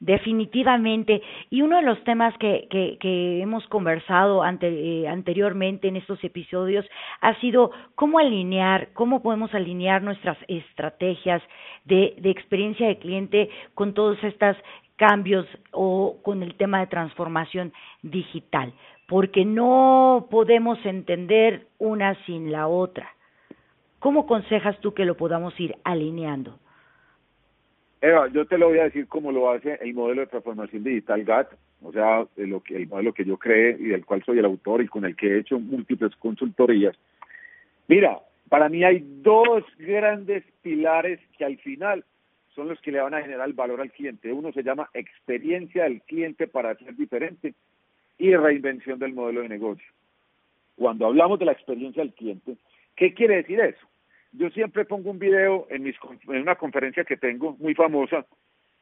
Definitivamente. 0.00 1.22
Y 1.50 1.62
uno 1.62 1.76
de 1.76 1.82
los 1.82 2.02
temas 2.04 2.36
que, 2.38 2.68
que, 2.70 2.98
que 3.00 3.42
hemos 3.42 3.66
conversado 3.66 4.44
ante, 4.44 4.68
eh, 4.68 5.08
anteriormente 5.08 5.88
en 5.88 5.96
estos 5.96 6.22
episodios 6.22 6.86
ha 7.20 7.34
sido 7.40 7.72
cómo 7.96 8.20
alinear, 8.20 8.92
cómo 8.92 9.22
podemos 9.22 9.52
alinear 9.54 10.02
nuestras 10.02 10.38
estrategias 10.46 11.42
de, 11.84 12.14
de 12.18 12.30
experiencia 12.30 12.86
de 12.86 12.98
cliente 12.98 13.50
con 13.74 13.92
todos 13.92 14.22
estos 14.22 14.56
cambios 14.98 15.46
o 15.72 16.18
con 16.22 16.42
el 16.42 16.56
tema 16.56 16.80
de 16.80 16.88
transformación 16.88 17.72
digital, 18.02 18.74
porque 19.08 19.46
no 19.46 20.26
podemos 20.30 20.84
entender 20.84 21.66
una 21.78 22.14
sin 22.26 22.52
la 22.52 22.68
otra. 22.68 23.08
¿Cómo 24.00 24.22
aconsejas 24.22 24.78
tú 24.80 24.92
que 24.92 25.06
lo 25.06 25.16
podamos 25.16 25.58
ir 25.58 25.74
alineando? 25.84 26.58
Eva, 28.00 28.28
yo 28.28 28.46
te 28.46 28.58
lo 28.58 28.68
voy 28.68 28.78
a 28.78 28.84
decir 28.84 29.08
cómo 29.08 29.32
lo 29.32 29.50
hace 29.50 29.78
el 29.80 29.94
modelo 29.94 30.20
de 30.20 30.28
transformación 30.28 30.84
digital 30.84 31.24
GATT, 31.24 31.52
o 31.82 31.92
sea, 31.92 32.26
el 32.36 32.86
modelo 32.88 33.12
que 33.12 33.24
yo 33.24 33.36
creé 33.38 33.76
y 33.78 33.86
del 33.86 34.04
cual 34.04 34.22
soy 34.24 34.38
el 34.38 34.44
autor 34.44 34.82
y 34.82 34.88
con 34.88 35.04
el 35.04 35.16
que 35.16 35.28
he 35.28 35.38
hecho 35.38 35.58
múltiples 35.58 36.14
consultorías. 36.16 36.96
Mira, 37.88 38.20
para 38.48 38.68
mí 38.68 38.84
hay 38.84 39.04
dos 39.22 39.64
grandes 39.78 40.44
pilares 40.62 41.20
que 41.36 41.44
al 41.44 41.56
final 41.58 42.04
son 42.58 42.68
los 42.68 42.80
que 42.80 42.90
le 42.90 43.00
van 43.00 43.14
a 43.14 43.22
generar 43.22 43.52
valor 43.52 43.80
al 43.80 43.92
cliente. 43.92 44.32
Uno 44.32 44.52
se 44.52 44.64
llama 44.64 44.90
experiencia 44.92 45.84
del 45.84 46.02
cliente 46.02 46.48
para 46.48 46.74
ser 46.74 46.96
diferente 46.96 47.54
y 48.18 48.34
reinvención 48.34 48.98
del 48.98 49.14
modelo 49.14 49.42
de 49.42 49.48
negocio. 49.48 49.86
Cuando 50.74 51.06
hablamos 51.06 51.38
de 51.38 51.44
la 51.44 51.52
experiencia 51.52 52.02
del 52.02 52.12
cliente, 52.14 52.56
¿qué 52.96 53.14
quiere 53.14 53.36
decir 53.36 53.60
eso? 53.60 53.86
yo 54.32 54.50
siempre 54.50 54.84
pongo 54.84 55.10
un 55.10 55.18
video 55.18 55.66
en, 55.70 55.82
mis, 55.82 55.96
en 56.28 56.42
una 56.42 56.56
conferencia 56.56 57.04
que 57.04 57.16
tengo 57.16 57.56
muy 57.58 57.74
famosa, 57.74 58.26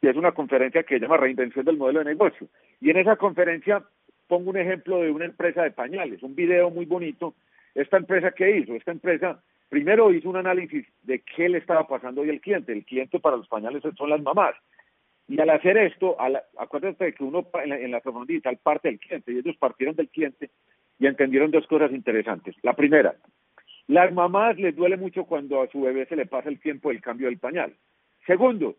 que 0.01 0.11
es 0.11 0.17
una 0.17 0.33
conferencia 0.33 0.83
que 0.83 0.97
se 0.97 1.01
llama 1.01 1.19
Reinvención 1.19 1.65
del 1.65 1.77
Modelo 1.77 2.01
de 2.01 2.07
Negocio. 2.07 2.49
Y 2.81 2.91
en 2.91 2.97
esa 2.97 3.17
conferencia 3.17 3.83
pongo 4.27 4.51
un 4.51 4.57
ejemplo 4.57 5.03
de 5.03 5.11
una 5.11 5.25
empresa 5.25 5.63
de 5.63 5.71
pañales, 5.71 6.23
un 6.23 6.35
video 6.35 6.71
muy 6.71 6.85
bonito. 6.85 7.35
Esta 7.75 7.97
empresa, 7.97 8.33
¿qué 8.33 8.57
hizo? 8.57 8.75
Esta 8.75 8.91
empresa 8.91 9.41
primero 9.69 10.13
hizo 10.13 10.29
un 10.29 10.37
análisis 10.37 10.87
de 11.03 11.21
qué 11.21 11.49
le 11.49 11.59
estaba 11.59 11.87
pasando 11.87 12.21
hoy 12.21 12.31
al 12.31 12.41
cliente. 12.41 12.73
El 12.73 12.85
cliente 12.85 13.21
para 13.21 13.37
los 13.37 13.49
pañales 13.49 13.83
son 13.97 14.11
las 14.11 14.23
mamás. 14.23 14.55
Y 15.29 15.41
al 15.41 15.51
hacer 15.51 15.77
esto, 15.77 16.21
a 16.21 16.31
acuérdate 16.59 17.07
de 17.07 17.13
que 17.13 17.25
uno 17.25 17.47
en 17.63 17.71
la, 17.71 17.79
en 17.79 17.91
la 17.91 18.01
transformación 18.01 18.29
digital 18.29 18.59
parte 18.63 18.89
del 18.89 19.01
cliente, 19.01 19.33
y 19.33 19.39
ellos 19.39 19.57
partieron 19.57 19.97
del 19.97 20.09
cliente 20.09 20.51
y 20.99 21.07
entendieron 21.07 21.51
dos 21.51 21.67
cosas 21.67 21.91
interesantes. 21.91 22.55
La 22.63 22.75
primera, 22.75 23.17
las 23.89 24.13
mamás 24.13 24.57
les 24.57 24.75
duele 24.75 24.97
mucho 24.97 25.25
cuando 25.25 25.63
a 25.63 25.69
su 25.69 25.81
bebé 25.81 26.07
se 26.07 26.17
le 26.17 26.27
pasa 26.27 26.49
el 26.49 26.61
tiempo 26.61 26.91
del 26.91 27.01
cambio 27.01 27.27
del 27.27 27.39
pañal. 27.39 27.75
Segundo, 28.27 28.77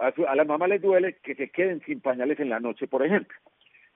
a, 0.00 0.12
su, 0.12 0.26
a 0.26 0.34
la 0.34 0.44
mamá 0.44 0.66
les 0.66 0.80
duele 0.80 1.16
que 1.22 1.34
se 1.34 1.50
queden 1.50 1.80
sin 1.84 2.00
pañales 2.00 2.40
en 2.40 2.48
la 2.48 2.60
noche, 2.60 2.86
por 2.86 3.04
ejemplo. 3.04 3.36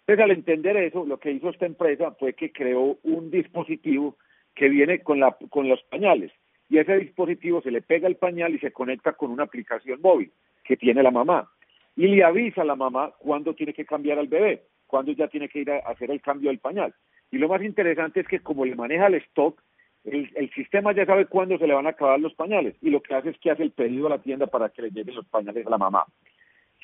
Entonces, 0.01 0.25
al 0.25 0.31
entender 0.31 0.77
eso, 0.77 1.05
lo 1.05 1.19
que 1.19 1.33
hizo 1.33 1.51
esta 1.51 1.67
empresa 1.67 2.13
fue 2.13 2.35
que 2.35 2.53
creó 2.53 2.97
un 3.03 3.31
dispositivo 3.31 4.17
que 4.57 4.69
viene 4.69 5.01
con, 5.01 5.21
la, 5.21 5.37
con 5.51 5.69
los 5.69 5.81
pañales. 5.85 6.33
Y 6.69 6.79
ese 6.79 6.99
dispositivo 6.99 7.63
se 7.63 7.71
le 7.71 7.83
pega 7.83 8.09
el 8.09 8.17
pañal 8.17 8.55
y 8.55 8.59
se 8.59 8.73
conecta 8.73 9.13
con 9.13 9.31
una 9.31 9.45
aplicación 9.45 10.01
móvil 10.01 10.33
que 10.65 10.77
tiene 10.77 11.03
la 11.03 11.13
mamá. 11.13 11.49
Y 11.95 12.09
le 12.09 12.25
avisa 12.25 12.63
a 12.63 12.65
la 12.65 12.75
mamá 12.75 13.13
cuándo 13.19 13.55
tiene 13.55 13.73
que 13.73 13.85
cambiar 13.85 14.19
al 14.19 14.27
bebé, 14.27 14.63
cuándo 14.87 15.13
ya 15.13 15.29
tiene 15.29 15.49
que 15.49 15.61
ir 15.61 15.71
a 15.71 15.79
hacer 15.79 16.11
el 16.11 16.21
cambio 16.21 16.51
del 16.51 16.59
pañal. 16.59 16.93
Y 17.31 17.39
lo 17.39 17.49
más 17.49 17.63
interesante 17.63 18.21
es 18.21 18.27
que 18.27 18.41
como 18.41 18.65
le 18.65 18.75
maneja 18.75 19.07
el 19.07 19.15
stock, 19.15 19.63
el, 20.05 20.31
el, 20.35 20.51
sistema 20.51 20.93
ya 20.93 21.05
sabe 21.05 21.27
cuándo 21.27 21.59
se 21.59 21.67
le 21.67 21.75
van 21.75 21.87
a 21.87 21.91
acabar 21.91 22.19
los 22.21 22.35
pañales 22.35 22.77
y 22.81 22.91
lo 22.91 23.03
que 23.03 23.15
hace 23.15 23.31
es 23.31 23.39
que 23.39 23.51
hace 23.51 23.65
el 23.65 23.73
pedido 23.73 24.07
a 24.07 24.11
la 24.11 24.23
tienda 24.23 24.47
para 24.47 24.69
que 24.69 24.83
le 24.83 24.91
lleguen 24.91 25.17
los 25.17 25.27
pañales 25.27 25.67
a 25.67 25.71
la 25.71 25.79
mamá. 25.79 26.05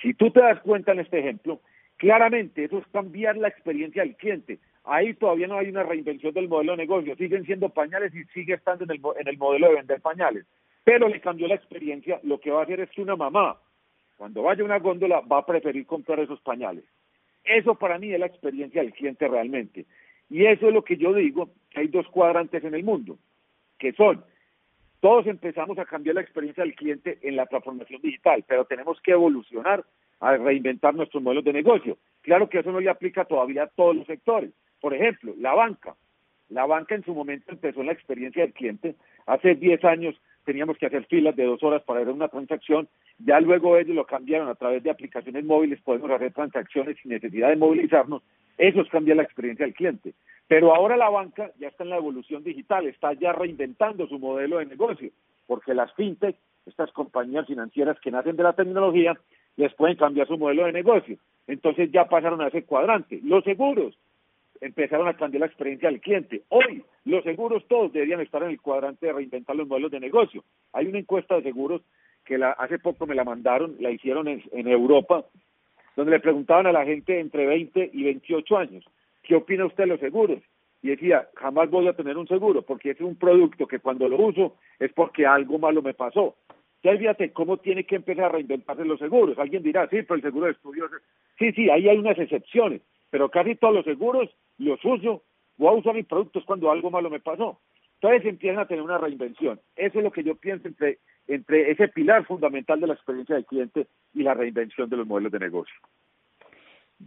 Si 0.00 0.14
tú 0.14 0.30
te 0.30 0.40
das 0.40 0.60
cuenta 0.60 0.92
en 0.92 0.98
este 1.00 1.20
ejemplo, 1.20 1.60
claramente 1.96 2.64
eso 2.64 2.78
es 2.78 2.86
cambiar 2.88 3.36
la 3.36 3.48
experiencia 3.48 4.02
del 4.02 4.16
cliente. 4.16 4.58
Ahí 4.84 5.14
todavía 5.14 5.46
no 5.46 5.58
hay 5.58 5.68
una 5.68 5.84
reinvención 5.84 6.34
del 6.34 6.48
modelo 6.48 6.72
de 6.72 6.78
negocio, 6.78 7.14
siguen 7.16 7.44
siendo 7.44 7.68
pañales 7.68 8.12
y 8.14 8.24
sigue 8.32 8.54
estando 8.54 8.84
en 8.84 8.90
el, 8.90 9.00
en 9.20 9.28
el 9.28 9.38
modelo 9.38 9.68
de 9.68 9.74
vender 9.76 10.00
pañales, 10.00 10.44
pero 10.82 11.08
le 11.08 11.20
cambió 11.20 11.46
la 11.46 11.54
experiencia, 11.54 12.18
lo 12.24 12.40
que 12.40 12.50
va 12.50 12.60
a 12.60 12.64
hacer 12.64 12.80
es 12.80 12.90
que 12.90 13.02
una 13.02 13.14
mamá, 13.14 13.56
cuando 14.16 14.42
vaya 14.42 14.62
a 14.62 14.64
una 14.64 14.78
góndola, 14.80 15.20
va 15.20 15.38
a 15.38 15.46
preferir 15.46 15.86
comprar 15.86 16.18
esos 16.18 16.40
pañales. 16.40 16.84
Eso 17.44 17.74
para 17.76 17.98
mí 17.98 18.12
es 18.12 18.18
la 18.18 18.26
experiencia 18.26 18.82
del 18.82 18.92
cliente 18.92 19.28
realmente. 19.28 19.86
Y 20.30 20.46
eso 20.46 20.68
es 20.68 20.74
lo 20.74 20.82
que 20.82 20.96
yo 20.96 21.12
digo, 21.12 21.50
que 21.70 21.80
hay 21.80 21.88
dos 21.88 22.08
cuadrantes 22.08 22.64
en 22.64 22.74
el 22.74 22.82
mundo, 22.82 23.18
que 23.78 23.92
son, 23.92 24.24
todos 25.00 25.26
empezamos 25.26 25.78
a 25.78 25.84
cambiar 25.84 26.14
la 26.14 26.22
experiencia 26.22 26.64
del 26.64 26.74
cliente 26.74 27.18
en 27.22 27.36
la 27.36 27.46
transformación 27.46 28.00
digital, 28.00 28.44
pero 28.46 28.64
tenemos 28.64 29.00
que 29.00 29.12
evolucionar 29.12 29.84
a 30.20 30.36
reinventar 30.36 30.94
nuestros 30.94 31.22
modelos 31.22 31.44
de 31.44 31.52
negocio. 31.52 31.98
Claro 32.22 32.48
que 32.48 32.60
eso 32.60 32.70
no 32.70 32.80
le 32.80 32.88
aplica 32.88 33.24
todavía 33.24 33.64
a 33.64 33.66
todos 33.66 33.96
los 33.96 34.06
sectores. 34.06 34.50
Por 34.82 34.94
ejemplo, 34.94 35.32
la 35.38 35.54
banca. 35.54 35.94
La 36.48 36.66
banca 36.66 36.96
en 36.96 37.04
su 37.04 37.14
momento 37.14 37.52
empezó 37.52 37.84
la 37.84 37.92
experiencia 37.92 38.42
del 38.42 38.52
cliente. 38.52 38.96
Hace 39.26 39.54
10 39.54 39.84
años 39.84 40.20
teníamos 40.44 40.76
que 40.76 40.86
hacer 40.86 41.06
filas 41.06 41.36
de 41.36 41.44
dos 41.44 41.62
horas 41.62 41.82
para 41.84 42.00
hacer 42.00 42.12
una 42.12 42.26
transacción. 42.26 42.88
Ya 43.20 43.38
luego 43.38 43.78
ellos 43.78 43.94
lo 43.94 44.04
cambiaron 44.04 44.48
a 44.48 44.56
través 44.56 44.82
de 44.82 44.90
aplicaciones 44.90 45.44
móviles, 45.44 45.80
podemos 45.82 46.10
hacer 46.10 46.32
transacciones 46.32 46.96
sin 47.00 47.12
necesidad 47.12 47.50
de 47.50 47.56
movilizarnos. 47.56 48.24
Eso 48.58 48.80
es 48.80 48.88
cambiar 48.88 49.18
la 49.18 49.22
experiencia 49.22 49.64
del 49.64 49.74
cliente. 49.74 50.14
Pero 50.48 50.74
ahora 50.74 50.96
la 50.96 51.08
banca 51.08 51.52
ya 51.60 51.68
está 51.68 51.84
en 51.84 51.90
la 51.90 51.98
evolución 51.98 52.42
digital, 52.42 52.84
está 52.86 53.12
ya 53.12 53.32
reinventando 53.32 54.08
su 54.08 54.18
modelo 54.18 54.58
de 54.58 54.66
negocio, 54.66 55.12
porque 55.46 55.74
las 55.74 55.94
fintech, 55.94 56.36
estas 56.66 56.90
compañías 56.90 57.46
financieras 57.46 58.00
que 58.00 58.10
nacen 58.10 58.34
de 58.34 58.42
la 58.42 58.52
tecnología, 58.52 59.16
les 59.56 59.72
pueden 59.74 59.96
cambiar 59.96 60.26
su 60.26 60.36
modelo 60.36 60.66
de 60.66 60.72
negocio. 60.72 61.18
Entonces 61.46 61.92
ya 61.92 62.08
pasaron 62.08 62.40
a 62.40 62.48
ese 62.48 62.64
cuadrante. 62.64 63.20
Los 63.22 63.44
seguros 63.44 63.96
empezaron 64.62 65.08
a 65.08 65.16
cambiar 65.16 65.40
la 65.40 65.46
experiencia 65.46 65.90
del 65.90 66.00
cliente. 66.00 66.42
Hoy 66.48 66.84
los 67.04 67.24
seguros 67.24 67.66
todos 67.68 67.92
deberían 67.92 68.20
estar 68.20 68.42
en 68.44 68.50
el 68.50 68.60
cuadrante 68.60 69.06
de 69.06 69.12
reinventar 69.12 69.56
los 69.56 69.66
modelos 69.66 69.90
de 69.90 70.00
negocio. 70.00 70.44
Hay 70.72 70.86
una 70.86 71.00
encuesta 71.00 71.34
de 71.34 71.42
seguros 71.42 71.82
que 72.24 72.38
la, 72.38 72.52
hace 72.52 72.78
poco 72.78 73.04
me 73.06 73.16
la 73.16 73.24
mandaron, 73.24 73.74
la 73.80 73.90
hicieron 73.90 74.28
en, 74.28 74.42
en 74.52 74.68
Europa, 74.68 75.26
donde 75.96 76.12
le 76.12 76.20
preguntaban 76.20 76.66
a 76.66 76.72
la 76.72 76.84
gente 76.84 77.18
entre 77.18 77.44
20 77.46 77.90
y 77.92 78.04
28 78.04 78.56
años, 78.56 78.84
¿qué 79.24 79.34
opina 79.34 79.66
usted 79.66 79.84
de 79.84 79.88
los 79.88 80.00
seguros? 80.00 80.38
Y 80.80 80.90
decía, 80.90 81.28
jamás 81.34 81.68
voy 81.68 81.88
a 81.88 81.94
tener 81.94 82.16
un 82.16 82.28
seguro, 82.28 82.62
porque 82.62 82.90
es 82.90 83.00
un 83.00 83.16
producto 83.16 83.66
que 83.66 83.80
cuando 83.80 84.08
lo 84.08 84.16
uso 84.16 84.56
es 84.78 84.92
porque 84.92 85.26
algo 85.26 85.58
malo 85.58 85.82
me 85.82 85.94
pasó. 85.94 86.36
Ya 86.84 86.96
fíjate 86.96 87.32
cómo 87.32 87.58
tiene 87.58 87.84
que 87.84 87.96
empezar 87.96 88.26
a 88.26 88.28
reinventarse 88.30 88.84
los 88.84 88.98
seguros. 88.98 89.38
Alguien 89.38 89.62
dirá, 89.62 89.88
sí, 89.88 90.02
pero 90.02 90.16
el 90.16 90.22
seguro 90.22 90.46
de 90.46 90.52
estudios. 90.52 90.90
Sí, 91.38 91.52
sí, 91.52 91.70
ahí 91.70 91.88
hay 91.88 91.98
unas 91.98 92.18
excepciones, 92.18 92.80
pero 93.12 93.28
casi 93.28 93.54
todos 93.56 93.74
los 93.74 93.84
seguros 93.84 94.30
los 94.56 94.82
uso, 94.82 95.22
voy 95.58 95.68
a 95.68 95.78
usar 95.78 95.94
mis 95.94 96.06
productos 96.06 96.44
cuando 96.46 96.70
algo 96.70 96.90
malo 96.90 97.10
me 97.10 97.20
pasó. 97.20 97.60
Entonces 98.00 98.24
empiezan 98.24 98.60
a 98.60 98.66
tener 98.66 98.82
una 98.82 98.96
reinvención. 98.96 99.60
Eso 99.76 99.98
es 99.98 100.04
lo 100.04 100.10
que 100.10 100.24
yo 100.24 100.34
pienso 100.34 100.66
entre, 100.66 100.98
entre 101.28 101.70
ese 101.70 101.88
pilar 101.88 102.24
fundamental 102.24 102.80
de 102.80 102.86
la 102.86 102.94
experiencia 102.94 103.34
del 103.34 103.44
cliente 103.44 103.86
y 104.14 104.22
la 104.22 104.32
reinvención 104.32 104.88
de 104.88 104.96
los 104.96 105.06
modelos 105.06 105.30
de 105.30 105.40
negocio. 105.40 105.74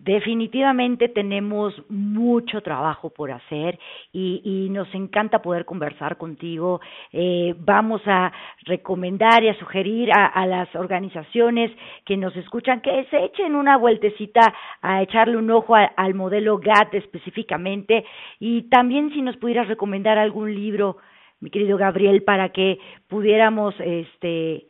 Definitivamente 0.04 1.08
tenemos 1.10 1.74
mucho 1.90 2.62
trabajo 2.62 3.10
por 3.10 3.32
hacer 3.32 3.80
y, 4.12 4.68
nos 4.70 4.94
encanta 4.94 5.42
poder 5.42 5.64
conversar 5.64 6.18
contigo. 6.18 6.82
Eh, 7.14 7.56
vamos 7.60 8.02
a 8.06 8.32
recomendar 8.66 9.44
y 9.44 9.50
a 9.50 9.58
sugerir 9.58 10.10
a, 10.12 10.46
las 10.46 10.74
organizaciones 10.76 11.72
que 12.04 12.18
nos 12.18 12.36
escuchan 12.36 12.82
que 12.82 13.06
se 13.06 13.24
echen 13.24 13.56
una 13.56 13.78
vueltecita 13.78 14.54
a 14.82 15.02
echarle 15.02 15.38
un 15.38 15.50
ojo 15.50 15.76
al 15.76 16.14
modelo 16.14 16.58
GATT 16.58 16.96
específicamente 16.96 18.06
y 18.40 18.64
también 18.64 19.12
si 19.12 19.22
nos 19.22 19.38
pudieras 19.38 19.68
recomendar 19.68 20.18
algún 20.18 20.54
libro, 20.54 20.98
mi 21.40 21.50
querido 21.50 21.78
Gabriel, 21.78 22.24
para 22.24 22.50
que 22.50 22.80
pudiéramos 23.08 23.74
este 23.80 24.68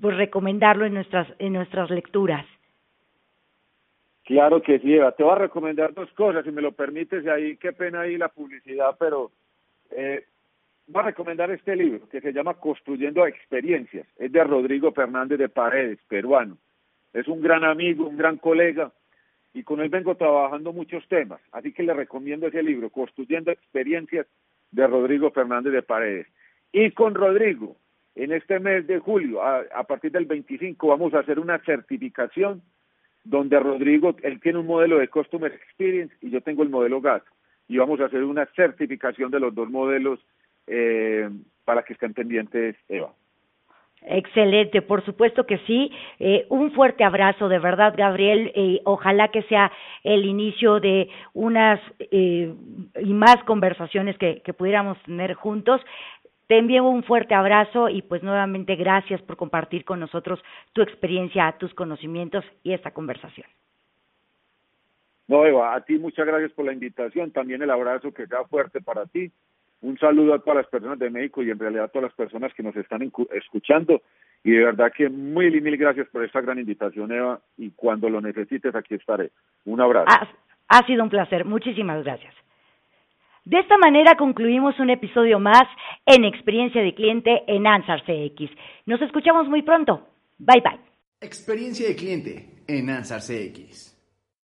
pues 0.00 0.16
recomendarlo 0.16 0.86
en 0.86 0.94
nuestras 0.94 1.26
en 1.38 1.54
nuestras 1.54 1.90
lecturas. 1.90 2.46
Claro 4.26 4.60
que 4.60 4.80
sí, 4.80 4.92
Eva. 4.92 5.12
Te 5.12 5.22
voy 5.22 5.32
a 5.32 5.38
recomendar 5.38 5.94
dos 5.94 6.10
cosas, 6.14 6.44
si 6.44 6.50
me 6.50 6.60
lo 6.60 6.72
permites, 6.72 7.24
y 7.24 7.28
ahí 7.28 7.56
qué 7.58 7.72
pena 7.72 8.00
ahí 8.00 8.18
la 8.18 8.28
publicidad, 8.28 8.96
pero 8.98 9.30
eh, 9.92 10.24
voy 10.88 11.00
a 11.00 11.06
recomendar 11.06 11.48
este 11.52 11.76
libro 11.76 12.08
que 12.08 12.20
se 12.20 12.32
llama 12.32 12.54
Construyendo 12.54 13.24
Experiencias. 13.24 14.04
Es 14.16 14.32
de 14.32 14.42
Rodrigo 14.42 14.90
Fernández 14.90 15.38
de 15.38 15.48
Paredes, 15.48 16.00
peruano. 16.08 16.58
Es 17.12 17.28
un 17.28 17.40
gran 17.40 17.62
amigo, 17.62 18.08
un 18.08 18.16
gran 18.16 18.36
colega, 18.38 18.90
y 19.54 19.62
con 19.62 19.80
él 19.80 19.90
vengo 19.90 20.16
trabajando 20.16 20.72
muchos 20.72 21.06
temas. 21.06 21.40
Así 21.52 21.72
que 21.72 21.84
le 21.84 21.94
recomiendo 21.94 22.48
ese 22.48 22.64
libro, 22.64 22.90
Construyendo 22.90 23.52
Experiencias, 23.52 24.26
de 24.72 24.88
Rodrigo 24.88 25.30
Fernández 25.30 25.72
de 25.72 25.82
Paredes. 25.82 26.26
Y 26.72 26.90
con 26.90 27.14
Rodrigo, 27.14 27.76
en 28.16 28.32
este 28.32 28.58
mes 28.58 28.88
de 28.88 28.98
julio, 28.98 29.40
a, 29.40 29.62
a 29.72 29.84
partir 29.84 30.10
del 30.10 30.26
25, 30.26 30.88
vamos 30.88 31.14
a 31.14 31.20
hacer 31.20 31.38
una 31.38 31.60
certificación 31.60 32.60
donde 33.28 33.58
Rodrigo, 33.58 34.14
él 34.22 34.40
tiene 34.40 34.58
un 34.58 34.66
modelo 34.66 34.98
de 34.98 35.08
Customer 35.08 35.52
Experience 35.52 36.14
y 36.20 36.30
yo 36.30 36.40
tengo 36.40 36.62
el 36.62 36.68
modelo 36.68 37.00
GAT. 37.00 37.24
Y 37.68 37.78
vamos 37.78 38.00
a 38.00 38.06
hacer 38.06 38.22
una 38.22 38.46
certificación 38.54 39.30
de 39.30 39.40
los 39.40 39.54
dos 39.54 39.68
modelos 39.68 40.20
eh, 40.66 41.28
para 41.64 41.82
que 41.82 41.94
estén 41.94 42.14
pendientes, 42.14 42.76
Eva. 42.88 43.12
Excelente, 44.08 44.82
por 44.82 45.04
supuesto 45.04 45.46
que 45.46 45.58
sí. 45.66 45.90
Eh, 46.20 46.46
un 46.48 46.70
fuerte 46.72 47.02
abrazo, 47.02 47.48
de 47.48 47.58
verdad, 47.58 47.94
Gabriel. 47.96 48.52
Eh, 48.54 48.80
ojalá 48.84 49.28
que 49.28 49.42
sea 49.42 49.72
el 50.04 50.24
inicio 50.24 50.78
de 50.78 51.08
unas 51.34 51.80
eh, 51.98 52.54
y 53.00 53.12
más 53.12 53.42
conversaciones 53.44 54.16
que, 54.18 54.42
que 54.44 54.52
pudiéramos 54.52 54.96
tener 55.02 55.34
juntos. 55.34 55.80
Te 56.46 56.58
envío 56.58 56.84
un 56.84 57.02
fuerte 57.02 57.34
abrazo 57.34 57.88
y 57.88 58.02
pues 58.02 58.22
nuevamente 58.22 58.76
gracias 58.76 59.20
por 59.22 59.36
compartir 59.36 59.84
con 59.84 59.98
nosotros 59.98 60.40
tu 60.72 60.82
experiencia, 60.82 61.56
tus 61.58 61.74
conocimientos 61.74 62.44
y 62.62 62.72
esta 62.72 62.92
conversación. 62.92 63.46
No, 65.28 65.44
Eva, 65.44 65.74
a 65.74 65.80
ti 65.80 65.98
muchas 65.98 66.24
gracias 66.24 66.52
por 66.52 66.66
la 66.66 66.72
invitación, 66.72 67.32
también 67.32 67.62
el 67.62 67.70
abrazo 67.70 68.12
que 68.12 68.26
sea 68.26 68.44
fuerte 68.44 68.80
para 68.80 69.06
ti. 69.06 69.32
Un 69.82 69.98
saludo 69.98 70.34
a 70.34 70.38
todas 70.38 70.58
las 70.58 70.66
personas 70.68 70.98
de 70.98 71.10
México 71.10 71.42
y 71.42 71.50
en 71.50 71.58
realidad 71.58 71.84
a 71.84 71.88
todas 71.88 72.04
las 72.04 72.14
personas 72.14 72.54
que 72.54 72.62
nos 72.62 72.76
están 72.76 73.10
escuchando. 73.32 74.02
Y 74.42 74.52
de 74.52 74.64
verdad 74.64 74.92
que 74.96 75.08
mil 75.08 75.54
y 75.54 75.60
mil 75.60 75.76
gracias 75.76 76.08
por 76.08 76.24
esta 76.24 76.40
gran 76.40 76.58
invitación, 76.58 77.12
Eva. 77.12 77.40
Y 77.58 77.70
cuando 77.72 78.08
lo 78.08 78.20
necesites, 78.20 78.74
aquí 78.74 78.94
estaré. 78.94 79.32
Un 79.64 79.80
abrazo. 79.80 80.06
Ha, 80.08 80.28
ha 80.68 80.86
sido 80.86 81.02
un 81.02 81.10
placer. 81.10 81.44
Muchísimas 81.44 82.02
gracias. 82.04 82.34
De 83.46 83.60
esta 83.60 83.78
manera 83.78 84.16
concluimos 84.16 84.76
un 84.80 84.90
episodio 84.90 85.38
más 85.38 85.62
en 86.04 86.24
Experiencia 86.24 86.82
de 86.82 86.92
Cliente 86.94 87.44
en 87.46 87.64
Ansar 87.64 88.02
CX. 88.02 88.50
Nos 88.86 89.00
escuchamos 89.00 89.48
muy 89.48 89.62
pronto. 89.62 90.08
Bye 90.38 90.62
bye. 90.62 90.80
Experiencia 91.20 91.86
de 91.86 91.94
Cliente 91.94 92.48
en 92.66 92.90
Ansar 92.90 93.20
CX. 93.20 93.95